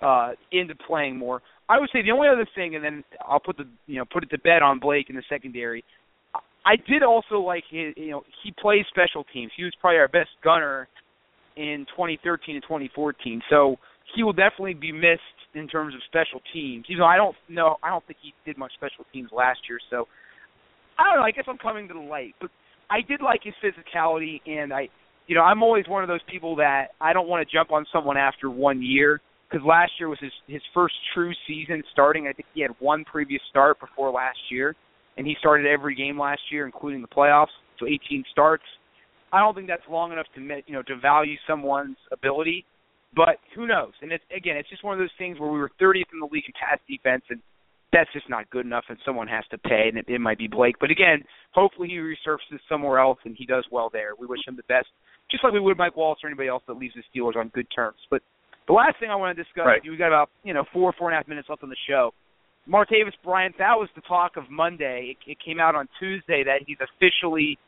uh, 0.00 0.30
into 0.52 0.74
playing 0.86 1.18
more. 1.18 1.42
I 1.68 1.78
would 1.78 1.90
say 1.92 2.02
the 2.02 2.12
only 2.12 2.28
other 2.28 2.46
thing, 2.54 2.74
and 2.76 2.82
then 2.84 3.04
I'll 3.28 3.40
put 3.40 3.56
the 3.56 3.66
you 3.86 3.96
know 3.98 4.04
put 4.10 4.22
it 4.22 4.30
to 4.30 4.38
bed 4.38 4.62
on 4.62 4.78
Blake 4.78 5.10
in 5.10 5.16
the 5.16 5.24
secondary. 5.28 5.84
I 6.64 6.76
did 6.76 7.02
also 7.02 7.40
like 7.40 7.64
his 7.68 7.94
you 7.96 8.10
know 8.12 8.22
he 8.42 8.54
plays 8.64 8.84
special 8.88 9.24
teams. 9.32 9.50
He 9.56 9.64
was 9.64 9.74
probably 9.80 9.98
our 9.98 10.08
best 10.08 10.30
gunner 10.42 10.88
in 11.56 11.84
2013 11.90 12.54
and 12.54 12.62
2014. 12.62 13.42
So 13.50 13.76
he 14.14 14.22
will 14.22 14.32
definitely 14.32 14.74
be 14.74 14.92
missed 14.92 15.38
in 15.54 15.66
terms 15.68 15.94
of 15.94 16.00
special 16.06 16.40
teams. 16.54 16.86
Even 16.88 17.00
though 17.00 17.06
I 17.06 17.16
don't 17.16 17.36
know, 17.48 17.76
I 17.82 17.88
don't 17.90 18.06
think 18.06 18.20
he 18.22 18.32
did 18.46 18.56
much 18.56 18.72
special 18.74 19.04
teams 19.12 19.30
last 19.32 19.60
year. 19.68 19.80
So 19.90 20.06
I 20.98 21.04
don't 21.04 21.16
know. 21.20 21.26
I 21.26 21.32
guess 21.32 21.44
I'm 21.48 21.58
coming 21.58 21.88
to 21.88 21.94
the 21.94 22.00
light, 22.00 22.34
but 22.40 22.50
I 22.88 23.00
did 23.02 23.20
like 23.20 23.40
his 23.42 23.54
physicality, 23.62 24.40
and 24.46 24.72
I, 24.72 24.88
you 25.28 25.34
know, 25.34 25.42
I'm 25.42 25.62
always 25.62 25.86
one 25.86 26.02
of 26.02 26.08
those 26.08 26.22
people 26.28 26.56
that 26.56 26.88
I 27.00 27.12
don't 27.12 27.28
want 27.28 27.46
to 27.46 27.54
jump 27.54 27.70
on 27.70 27.86
someone 27.92 28.16
after 28.16 28.50
one 28.50 28.82
year 28.82 29.20
because 29.48 29.64
last 29.64 29.92
year 30.00 30.08
was 30.08 30.18
his 30.20 30.32
his 30.46 30.62
first 30.74 30.94
true 31.14 31.32
season 31.46 31.82
starting. 31.92 32.26
I 32.26 32.32
think 32.32 32.46
he 32.54 32.62
had 32.62 32.70
one 32.80 33.04
previous 33.04 33.42
start 33.50 33.78
before 33.78 34.10
last 34.10 34.38
year, 34.50 34.74
and 35.16 35.26
he 35.26 35.36
started 35.38 35.66
every 35.66 35.94
game 35.94 36.18
last 36.18 36.40
year, 36.50 36.66
including 36.66 37.02
the 37.02 37.08
playoffs. 37.08 37.54
So 37.78 37.86
18 37.86 38.24
starts. 38.32 38.64
I 39.30 39.40
don't 39.40 39.54
think 39.54 39.68
that's 39.68 39.82
long 39.88 40.12
enough 40.12 40.26
to 40.34 40.40
you 40.40 40.72
know 40.72 40.82
to 40.82 40.96
value 40.96 41.36
someone's 41.46 41.98
ability, 42.10 42.64
but 43.14 43.36
who 43.54 43.66
knows? 43.66 43.92
And 44.00 44.10
it's 44.10 44.24
again, 44.34 44.56
it's 44.56 44.70
just 44.70 44.82
one 44.82 44.94
of 44.94 44.98
those 44.98 45.14
things 45.18 45.38
where 45.38 45.50
we 45.50 45.58
were 45.58 45.70
30th 45.80 46.08
in 46.12 46.20
the 46.20 46.28
league 46.32 46.44
in 46.46 46.54
pass 46.58 46.80
defense, 46.88 47.22
and 47.28 47.40
that's 47.92 48.12
just 48.12 48.28
not 48.28 48.48
good 48.50 48.66
enough, 48.66 48.84
and 48.88 48.98
someone 49.04 49.28
has 49.28 49.44
to 49.50 49.58
pay, 49.58 49.88
and 49.88 49.98
it, 49.98 50.06
it 50.08 50.20
might 50.20 50.38
be 50.38 50.48
Blake. 50.48 50.76
But 50.80 50.90
again, 50.90 51.24
hopefully 51.52 51.88
he 51.88 51.96
resurfaces 51.96 52.60
somewhere 52.68 52.98
else 52.98 53.18
and 53.24 53.34
he 53.36 53.46
does 53.46 53.64
well 53.70 53.88
there. 53.92 54.10
We 54.18 54.26
wish 54.26 54.40
him 54.46 54.56
the 54.56 54.62
best, 54.68 54.88
just 55.30 55.44
like 55.44 55.52
we 55.52 55.60
would 55.60 55.78
Mike 55.78 55.96
Wallace 55.96 56.20
or 56.22 56.28
anybody 56.28 56.48
else 56.48 56.62
that 56.66 56.74
leaves 56.74 56.94
the 56.94 57.02
Steelers 57.08 57.36
on 57.36 57.48
good 57.48 57.66
terms. 57.74 57.98
But 58.10 58.22
the 58.66 58.72
last 58.72 58.96
thing 59.00 59.10
I 59.10 59.16
want 59.16 59.36
to 59.36 59.42
discuss, 59.42 59.66
right. 59.66 59.82
we 59.82 59.96
got 59.96 60.08
about 60.08 60.30
you 60.44 60.54
know 60.54 60.64
four 60.72 60.92
four 60.98 61.08
and 61.08 61.14
a 61.14 61.18
half 61.18 61.28
minutes 61.28 61.48
left 61.48 61.62
on 61.62 61.70
the 61.70 61.76
show. 61.88 62.12
Martavis 62.68 63.16
Bryant, 63.24 63.54
that 63.58 63.78
was 63.78 63.88
the 63.96 64.02
talk 64.02 64.36
of 64.36 64.44
Monday. 64.50 65.16
It, 65.16 65.30
it 65.30 65.38
came 65.42 65.58
out 65.58 65.74
on 65.74 65.88
Tuesday 65.98 66.44
that 66.44 66.60
he's 66.66 66.76
officially 66.82 67.58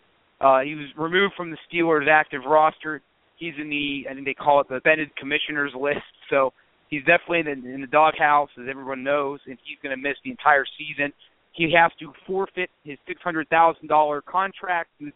uh, 0.41 0.61
he 0.61 0.75
was 0.75 0.87
removed 0.97 1.35
from 1.37 1.51
the 1.51 1.57
Steelers' 1.73 2.09
active 2.09 2.43
roster. 2.47 3.03
He's 3.37 3.55
in 3.59 3.71
the 3.71 4.07
I 4.11 4.15
think 4.15 4.27
they 4.27 4.35
call 4.35 4.61
it 4.61 4.69
the 4.69 4.77
suspended 4.77 5.15
commissioners 5.17 5.73
list. 5.75 6.05
So 6.29 6.53
he's 6.91 7.01
definitely 7.01 7.51
in 7.51 7.63
the, 7.63 7.75
in 7.75 7.81
the 7.81 7.87
doghouse, 7.87 8.51
as 8.61 8.67
everyone 8.69 9.03
knows, 9.03 9.41
and 9.47 9.57
he's 9.65 9.79
going 9.83 9.97
to 9.97 10.01
miss 10.01 10.17
the 10.25 10.31
entire 10.31 10.65
season. 10.77 11.13
He 11.53 11.73
has 11.75 11.91
to 12.01 12.13
forfeit 12.27 12.71
his 12.85 12.99
six 13.09 13.21
hundred 13.23 13.49
thousand 13.49 13.89
dollar 13.89 14.21
contract. 14.21 14.91
He 14.99 15.07
was 15.07 15.15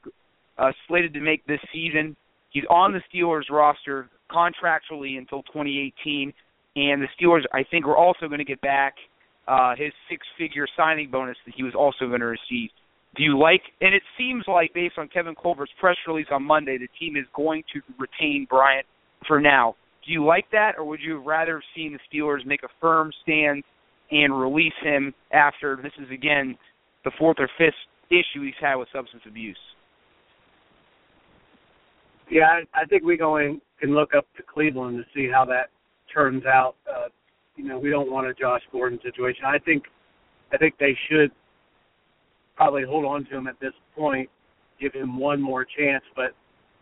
uh, 0.58 0.72
slated 0.88 1.12
to 1.14 1.20
make 1.20 1.46
this 1.46 1.60
season. 1.72 2.16
He's 2.54 2.64
on 2.70 2.92
the 2.92 3.00
Steelers 3.12 3.50
roster 3.50 4.08
contractually 4.30 5.18
until 5.18 5.42
2018, 5.42 6.32
and 6.76 7.02
the 7.02 7.08
Steelers, 7.20 7.42
I 7.52 7.64
think, 7.68 7.84
are 7.84 7.96
also 7.96 8.26
going 8.28 8.38
to 8.38 8.44
get 8.44 8.60
back 8.60 8.94
uh, 9.46 9.74
his 9.76 9.92
six-figure 10.08 10.66
signing 10.76 11.10
bonus 11.10 11.36
that 11.44 11.54
he 11.54 11.62
was 11.62 11.74
also 11.74 12.06
going 12.08 12.20
to 12.20 12.26
receive. 12.26 12.70
Do 13.16 13.22
you 13.22 13.38
like? 13.38 13.60
And 13.80 13.94
it 13.94 14.02
seems 14.16 14.44
like, 14.46 14.72
based 14.72 14.94
on 14.98 15.08
Kevin 15.08 15.34
Colbert's 15.34 15.72
press 15.80 15.96
release 16.06 16.26
on 16.32 16.42
Monday, 16.42 16.78
the 16.78 16.88
team 16.98 17.16
is 17.16 17.26
going 17.34 17.64
to 17.72 17.80
retain 17.98 18.46
Bryant 18.48 18.86
for 19.26 19.40
now. 19.40 19.76
Do 20.06 20.12
you 20.12 20.24
like 20.24 20.46
that, 20.52 20.72
or 20.78 20.84
would 20.84 21.00
you 21.00 21.16
have 21.16 21.24
rather 21.24 21.62
seen 21.74 21.92
the 21.92 22.18
Steelers 22.18 22.46
make 22.46 22.62
a 22.62 22.68
firm 22.80 23.10
stand 23.22 23.64
and 24.10 24.38
release 24.38 24.72
him 24.82 25.12
after 25.32 25.78
this 25.82 25.92
is 26.00 26.10
again 26.12 26.56
the 27.04 27.10
fourth 27.18 27.38
or 27.40 27.48
fifth 27.58 27.74
issue 28.10 28.44
he's 28.44 28.54
had 28.60 28.76
with 28.76 28.88
substance 28.92 29.22
abuse? 29.26 29.58
Yeah, 32.34 32.48
I, 32.74 32.82
I 32.82 32.84
think 32.86 33.04
we 33.04 33.16
going 33.16 33.60
can 33.78 33.94
look 33.94 34.12
up 34.12 34.26
to 34.36 34.42
Cleveland 34.42 34.98
to 34.98 35.04
see 35.14 35.30
how 35.32 35.44
that 35.44 35.70
turns 36.12 36.44
out. 36.44 36.74
Uh, 36.92 37.06
you 37.54 37.62
know, 37.62 37.78
we 37.78 37.90
don't 37.90 38.10
want 38.10 38.26
a 38.26 38.34
Josh 38.34 38.62
Gordon 38.72 38.98
situation. 39.04 39.44
I 39.46 39.58
think, 39.60 39.84
I 40.52 40.56
think 40.56 40.74
they 40.80 40.98
should 41.08 41.30
probably 42.56 42.82
hold 42.82 43.04
on 43.04 43.24
to 43.26 43.36
him 43.36 43.46
at 43.46 43.54
this 43.60 43.72
point, 43.96 44.28
give 44.80 44.92
him 44.92 45.16
one 45.16 45.40
more 45.40 45.64
chance. 45.64 46.02
But 46.16 46.34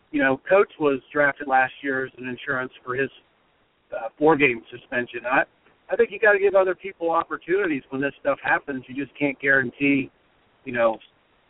you 0.09 0.23
know, 0.23 0.41
Coates 0.49 0.71
was 0.79 0.99
drafted 1.13 1.47
last 1.47 1.73
year 1.83 2.03
as 2.03 2.11
an 2.17 2.27
insurance 2.27 2.73
for 2.83 2.95
his 2.95 3.11
uh, 3.95 4.09
four-game 4.17 4.63
suspension. 4.71 5.19
I, 5.31 5.43
I 5.91 5.95
think 5.95 6.09
you 6.09 6.17
got 6.17 6.31
to 6.31 6.39
give 6.39 6.55
other 6.55 6.73
people 6.73 7.11
opportunities 7.11 7.83
when 7.91 8.01
this 8.01 8.13
stuff 8.19 8.39
happens. 8.43 8.85
You 8.87 8.95
just 8.95 9.15
can't 9.19 9.39
guarantee, 9.39 10.09
you 10.65 10.73
know, 10.73 10.97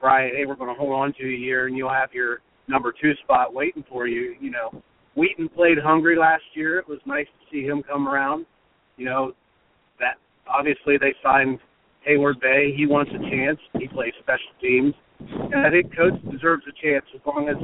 Brian, 0.01 0.35
hey, 0.35 0.45
we're 0.45 0.55
going 0.55 0.75
to 0.75 0.77
hold 0.77 0.91
on 0.91 1.13
to 1.13 1.23
you 1.23 1.37
a 1.37 1.39
year 1.39 1.67
and 1.67 1.77
you'll 1.77 1.89
have 1.89 2.11
your 2.11 2.41
number 2.67 2.93
two 2.99 3.13
spot 3.23 3.53
waiting 3.53 3.83
for 3.89 4.07
you. 4.07 4.35
You 4.39 4.51
know, 4.51 4.81
Wheaton 5.15 5.49
played 5.49 5.77
hungry 5.83 6.17
last 6.17 6.43
year. 6.53 6.79
It 6.79 6.87
was 6.87 6.99
nice 7.05 7.27
to 7.27 7.45
see 7.51 7.65
him 7.65 7.83
come 7.83 8.07
around. 8.07 8.45
You 8.97 9.05
know, 9.05 9.33
that 9.99 10.15
obviously 10.47 10.97
they 10.97 11.13
signed 11.23 11.59
Heyward 12.07 12.39
Bey. 12.41 12.73
He 12.75 12.85
wants 12.85 13.11
a 13.13 13.29
chance. 13.29 13.59
He 13.79 13.87
plays 13.87 14.13
special 14.21 14.53
teams, 14.61 14.93
and 15.19 15.65
I 15.65 15.69
think 15.69 15.95
Coates 15.95 16.21
deserves 16.31 16.63
a 16.67 16.85
chance 16.85 17.05
as 17.15 17.21
long 17.25 17.49
as 17.49 17.55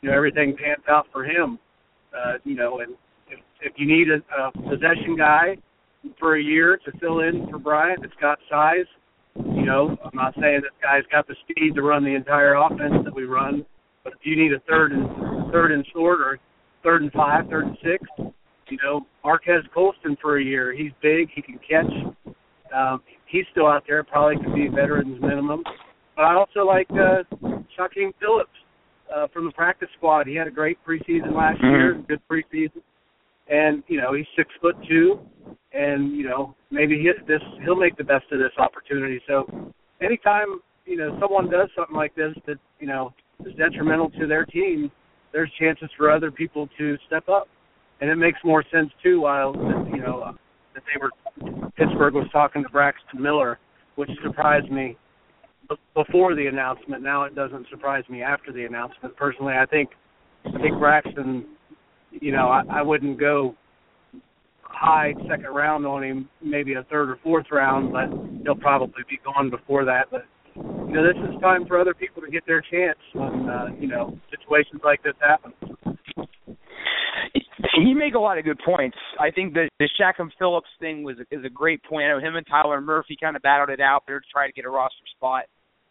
you 0.00 0.10
know 0.10 0.16
everything 0.16 0.56
pans 0.56 0.84
out 0.88 1.06
for 1.12 1.24
him. 1.24 1.58
Uh, 2.12 2.34
you 2.44 2.54
know, 2.54 2.80
and 2.80 2.94
if, 3.28 3.40
if 3.60 3.72
you 3.76 3.86
need 3.86 4.08
a, 4.08 4.22
a 4.40 4.52
possession 4.52 5.16
guy 5.16 5.56
for 6.18 6.36
a 6.36 6.42
year 6.42 6.78
to 6.84 6.98
fill 6.98 7.20
in 7.20 7.46
for 7.50 7.58
Bryant, 7.58 8.04
it's 8.04 8.14
got 8.20 8.38
size. 8.50 8.86
You 9.34 9.66
know, 9.66 9.96
I'm 10.02 10.14
not 10.14 10.34
saying 10.40 10.60
this 10.62 10.70
guy's 10.82 11.04
got 11.12 11.26
the 11.26 11.34
speed 11.42 11.74
to 11.74 11.82
run 11.82 12.04
the 12.04 12.14
entire 12.14 12.54
offense 12.54 13.04
that 13.04 13.14
we 13.14 13.24
run, 13.24 13.66
but 14.06 14.12
if 14.12 14.20
you 14.22 14.36
need 14.36 14.52
a 14.52 14.60
third 14.68 14.92
and 14.92 15.50
third 15.50 15.72
and 15.72 15.84
short 15.92 16.20
or 16.20 16.38
third 16.84 17.02
and 17.02 17.10
five, 17.10 17.48
third 17.48 17.64
and 17.64 17.76
six, 17.82 18.04
you 18.68 18.78
know, 18.80 19.04
Marques 19.24 19.66
Colston 19.74 20.16
for 20.22 20.38
a 20.38 20.44
year. 20.44 20.72
He's 20.72 20.92
big. 21.02 21.28
He 21.34 21.42
can 21.42 21.58
catch. 21.68 21.90
Um, 22.72 23.02
he's 23.26 23.42
still 23.50 23.66
out 23.66 23.82
there. 23.88 24.04
Probably 24.04 24.36
could 24.36 24.54
be 24.54 24.68
a 24.68 24.70
veteran's 24.70 25.20
minimum. 25.20 25.64
But 26.14 26.22
I 26.22 26.34
also 26.34 26.60
like 26.60 26.86
uh, 26.92 27.24
Shakim 27.76 28.12
Phillips 28.20 28.48
uh, 29.12 29.26
from 29.32 29.46
the 29.46 29.52
practice 29.52 29.88
squad. 29.96 30.28
He 30.28 30.36
had 30.36 30.46
a 30.46 30.52
great 30.52 30.78
preseason 30.86 31.34
last 31.34 31.58
Mhm. 31.60 31.70
year, 31.72 31.94
good 32.06 32.20
preseason, 32.30 32.82
and 33.48 33.82
you 33.88 34.00
know 34.00 34.12
he's 34.12 34.26
six 34.36 34.48
foot 34.60 34.76
two, 34.88 35.18
and 35.72 36.12
you 36.12 36.28
know 36.28 36.54
maybe 36.70 36.96
he, 36.96 37.10
this 37.26 37.42
he'll 37.64 37.74
make 37.74 37.96
the 37.96 38.04
best 38.04 38.30
of 38.30 38.38
this 38.38 38.52
opportunity. 38.56 39.20
So 39.26 39.72
anytime 40.00 40.60
you 40.84 40.96
know 40.96 41.18
someone 41.20 41.50
does 41.50 41.68
something 41.74 41.96
like 41.96 42.14
this 42.14 42.34
that 42.46 42.58
you 42.78 42.86
know 42.86 43.12
is 43.44 43.54
detrimental 43.56 44.10
to 44.10 44.26
their 44.26 44.44
team, 44.44 44.90
there's 45.32 45.50
chances 45.58 45.90
for 45.96 46.10
other 46.10 46.30
people 46.30 46.68
to 46.78 46.96
step 47.06 47.28
up, 47.28 47.48
and 48.00 48.10
it 48.10 48.16
makes 48.16 48.38
more 48.44 48.64
sense 48.72 48.90
too. 49.02 49.20
While 49.20 49.54
you 49.92 50.00
know 50.00 50.20
uh, 50.20 50.32
that 50.74 50.82
they 50.86 51.00
were 51.00 51.10
Pittsburgh 51.76 52.14
was 52.14 52.26
talking 52.32 52.62
to 52.62 52.68
Braxton 52.68 53.20
Miller, 53.20 53.58
which 53.96 54.10
surprised 54.24 54.70
me 54.70 54.96
before 55.94 56.34
the 56.34 56.46
announcement. 56.46 57.02
Now 57.02 57.24
it 57.24 57.34
doesn't 57.34 57.68
surprise 57.68 58.04
me 58.08 58.22
after 58.22 58.52
the 58.52 58.64
announcement. 58.64 59.16
Personally, 59.16 59.54
I 59.54 59.66
think 59.66 59.90
I 60.46 60.58
think 60.60 60.78
Braxton, 60.78 61.44
you 62.10 62.32
know, 62.32 62.48
I, 62.48 62.62
I 62.70 62.82
wouldn't 62.82 63.18
go 63.18 63.54
high 64.62 65.14
second 65.28 65.50
round 65.54 65.86
on 65.86 66.02
him, 66.02 66.28
maybe 66.42 66.74
a 66.74 66.84
third 66.84 67.10
or 67.10 67.18
fourth 67.22 67.46
round, 67.50 67.92
but 67.92 68.08
he'll 68.44 68.54
probably 68.54 69.02
be 69.08 69.18
gone 69.24 69.50
before 69.50 69.84
that. 69.84 70.06
But 70.10 70.24
you 70.56 70.92
know, 70.92 71.02
this 71.02 71.16
is 71.28 71.40
time 71.40 71.66
for 71.66 71.80
other 71.80 71.94
people 71.94 72.22
to 72.22 72.30
get 72.30 72.46
their 72.46 72.60
chance 72.62 72.98
when 73.12 73.48
uh, 73.48 73.66
you 73.78 73.88
know 73.88 74.18
situations 74.30 74.80
like 74.84 75.02
this 75.02 75.14
happen. 75.20 75.52
You 77.78 77.94
make 77.94 78.14
a 78.14 78.18
lot 78.18 78.38
of 78.38 78.44
good 78.44 78.58
points. 78.64 78.96
I 79.20 79.30
think 79.30 79.52
that 79.54 79.68
the 79.78 79.88
Shakim 80.00 80.30
Phillips 80.38 80.68
thing 80.80 81.02
was 81.02 81.16
is 81.30 81.44
a 81.44 81.50
great 81.50 81.82
point. 81.84 82.06
I 82.06 82.08
know 82.08 82.20
him 82.20 82.36
and 82.36 82.46
Tyler 82.46 82.80
Murphy 82.80 83.16
kind 83.20 83.36
of 83.36 83.42
battled 83.42 83.70
it 83.70 83.80
out 83.80 84.04
there 84.06 84.20
to 84.20 84.26
try 84.32 84.46
to 84.46 84.52
get 84.52 84.64
a 84.64 84.70
roster 84.70 85.04
spot. 85.14 85.44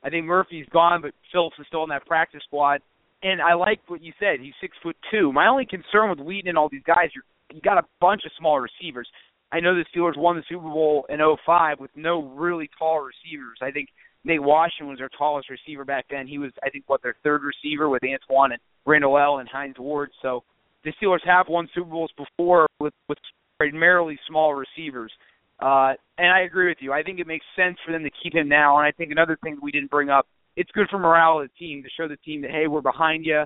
I 0.03 0.09
think 0.09 0.25
Murphy's 0.25 0.67
gone, 0.71 1.01
but 1.01 1.13
Phillips 1.31 1.57
is 1.59 1.65
still 1.67 1.83
in 1.83 1.89
that 1.89 2.05
practice 2.05 2.41
squad. 2.45 2.81
And 3.23 3.41
I 3.41 3.53
like 3.53 3.79
what 3.87 4.03
you 4.03 4.13
said. 4.19 4.39
He's 4.39 4.53
six 4.61 4.75
foot 4.81 4.95
two. 5.11 5.31
My 5.31 5.47
only 5.47 5.65
concern 5.65 6.09
with 6.09 6.19
Wheaton 6.19 6.49
and 6.49 6.57
all 6.57 6.69
these 6.69 6.83
guys, 6.85 7.09
you're 7.13 7.23
you 7.53 7.61
got 7.61 7.77
a 7.77 7.85
bunch 8.01 8.23
of 8.25 8.31
small 8.37 8.59
receivers. 8.59 9.07
I 9.51 9.59
know 9.59 9.75
the 9.75 9.85
Steelers 9.95 10.17
won 10.17 10.35
the 10.35 10.43
Super 10.49 10.67
Bowl 10.67 11.05
in 11.09 11.19
'05 11.45 11.79
with 11.79 11.91
no 11.95 12.23
really 12.23 12.69
tall 12.77 12.99
receivers. 12.99 13.59
I 13.61 13.71
think 13.71 13.89
Nate 14.25 14.41
Washington 14.41 14.89
was 14.89 14.97
their 14.97 15.09
tallest 15.17 15.49
receiver 15.49 15.85
back 15.85 16.05
then. 16.09 16.27
He 16.27 16.39
was, 16.39 16.51
I 16.63 16.69
think, 16.69 16.85
what 16.87 17.01
their 17.03 17.15
third 17.23 17.43
receiver 17.43 17.87
with 17.87 18.01
Antoine 18.03 18.53
and 18.53 18.61
Randle 18.85 19.17
El 19.17 19.37
and 19.37 19.47
Hines 19.47 19.75
Ward. 19.79 20.09
So 20.21 20.43
the 20.83 20.91
Steelers 21.01 21.25
have 21.25 21.47
won 21.47 21.69
Super 21.73 21.89
Bowls 21.89 22.11
before 22.17 22.67
with 22.79 22.93
with 23.07 23.19
primarily 23.57 24.17
small 24.27 24.53
receivers. 24.53 25.11
Uh, 25.59 25.93
and 26.17 26.27
I 26.27 26.41
agree 26.41 26.67
with 26.67 26.79
you. 26.81 26.91
I 26.91 27.03
think 27.03 27.19
it 27.19 27.27
makes 27.27 27.45
sense 27.55 27.77
for 27.85 27.91
them 27.91 28.03
to 28.03 28.09
keep 28.21 28.35
him 28.35 28.49
now. 28.49 28.77
And 28.77 28.85
I 28.85 28.91
think 28.91 29.11
another 29.11 29.37
thing 29.41 29.57
we 29.61 29.71
didn't 29.71 29.89
bring 29.89 30.09
up, 30.09 30.27
it's 30.57 30.69
good 30.71 30.87
for 30.89 30.99
morale 30.99 31.39
of 31.39 31.47
the 31.47 31.65
team 31.65 31.83
to 31.83 31.89
show 31.95 32.07
the 32.07 32.17
team 32.17 32.41
that 32.41 32.51
hey, 32.51 32.67
we're 32.67 32.81
behind 32.81 33.25
you, 33.25 33.43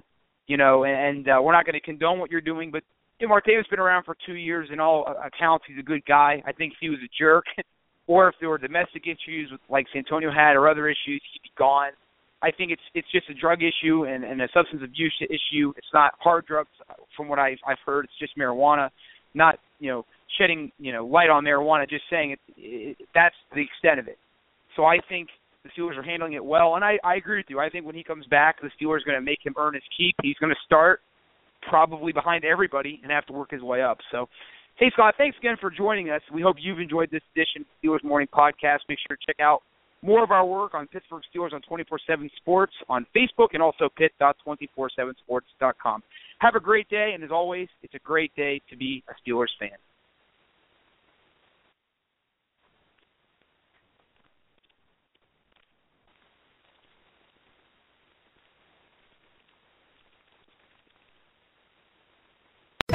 you 0.48 0.58
know, 0.58 0.86
and 0.86 1.28
uh, 1.28 1.40
we're 1.42 1.54
not 1.54 1.66
going 1.66 1.74
to 1.74 1.82
condone 1.82 2.20
what 2.20 2.32
you're 2.32 2.42
doing. 2.42 2.72
But 2.72 2.84
you 3.20 3.28
know, 3.28 3.36
Martavis 3.36 3.70
been 3.70 3.80
around 3.80 4.06
for 4.06 4.16
two 4.26 4.34
years. 4.34 4.70
In 4.72 4.80
all 4.80 5.06
accounts, 5.24 5.66
he's 5.68 5.78
a 5.78 5.84
good 5.84 6.06
guy. 6.06 6.42
I 6.46 6.52
think 6.54 6.74
he 6.80 6.90
was 6.90 7.00
a 7.04 7.10
jerk, 7.18 7.46
or 8.10 8.28
if 8.28 8.36
there 8.40 8.50
were 8.50 8.58
domestic 8.58 9.04
issues 9.06 9.52
with 9.52 9.62
like 9.70 9.86
Santonio 9.94 10.32
had 10.32 10.56
or 10.56 10.68
other 10.68 10.90
issues, 10.90 11.22
he'd 11.32 11.44
be 11.44 11.52
gone. 11.58 11.92
I 12.42 12.50
think 12.50 12.72
it's 12.72 12.82
it's 12.96 13.08
just 13.12 13.30
a 13.30 13.36
drug 13.36 13.60
issue 13.62 14.06
and, 14.06 14.24
and 14.24 14.42
a 14.42 14.48
substance 14.52 14.82
abuse 14.84 15.16
issue. 15.22 15.72
It's 15.78 15.94
not 15.94 16.14
hard 16.20 16.48
drugs, 16.48 16.72
from 17.16 17.30
what 17.30 17.38
I've 17.38 17.60
I've 17.68 17.78
heard. 17.86 18.06
It's 18.06 18.20
just 18.20 18.36
marijuana, 18.38 18.90
not 19.36 19.60
you 19.80 19.92
know 19.92 20.06
shedding 20.40 20.72
you 20.80 20.92
know 20.92 21.06
light 21.06 21.30
on 21.30 21.46
marijuana, 21.46 21.88
just 21.88 22.04
saying 22.10 22.32
it, 22.32 22.40
it 22.58 22.98
that's 23.14 23.36
the 23.54 23.62
extent 23.62 24.00
of 24.00 24.08
it. 24.08 24.18
So 24.76 24.86
I 24.86 24.98
think 25.08 25.30
the 25.64 25.70
Steelers 25.78 25.96
are 25.96 26.04
handling 26.04 26.34
it 26.34 26.44
well, 26.44 26.76
and 26.76 26.84
I 26.84 26.98
I 27.04 27.16
agree 27.16 27.38
with 27.38 27.46
you. 27.50 27.60
I 27.60 27.70
think 27.70 27.86
when 27.86 27.96
he 27.96 28.04
comes 28.04 28.26
back, 28.26 28.56
the 28.60 28.72
Steelers 28.82 29.02
are 29.02 29.06
going 29.06 29.20
to 29.20 29.26
make 29.26 29.46
him 29.46 29.54
earn 29.56 29.76
his 29.76 29.84
keep. 29.96 30.16
He's 30.24 30.38
going 30.40 30.52
to 30.52 30.60
start 30.66 31.02
probably 31.70 32.12
behind 32.12 32.44
everybody 32.44 33.02
and 33.04 33.12
have 33.12 33.28
to 33.28 33.34
work 33.34 33.52
his 33.52 33.62
way 33.62 33.84
up. 33.84 34.00
So. 34.12 34.28
Hey 34.80 34.90
Scott, 34.94 35.16
thanks 35.18 35.38
again 35.38 35.58
for 35.60 35.70
joining 35.70 36.10
us. 36.10 36.22
We 36.34 36.42
hope 36.42 36.56
you've 36.58 36.80
enjoyed 36.80 37.12
this 37.12 37.22
edition 37.36 37.64
of 37.64 37.68
the 37.68 37.90
Steelers 37.90 38.02
Morning 38.02 38.30
Podcast. 38.34 38.80
Make 38.88 39.00
sure 39.06 39.18
to 39.18 39.26
check 39.28 39.42
out 39.42 39.62
more 40.02 40.24
of 40.24 40.32
our 40.32 40.46
work 40.46 40.74
on 40.74 40.88
Pittsburgh 40.88 41.22
Steelers 41.36 41.52
on 41.52 41.62
24/7 41.64 42.30
Sports 42.38 42.72
on 42.88 43.06
Facebook 43.14 43.50
and 43.52 43.62
also 43.62 43.90
pit.247sports.com. 43.90 46.02
Have 46.40 46.56
a 46.56 46.62
great 46.62 46.88
day, 46.88 47.12
and 47.14 47.26
as 47.26 47.30
always, 47.30 47.68
it's 47.84 47.94
a 47.94 48.00
great 48.00 48.34
day 48.38 48.62
to 48.70 48.78
be 48.78 49.04
a 49.10 49.16
Steelers 49.22 49.54
fan. 49.60 49.78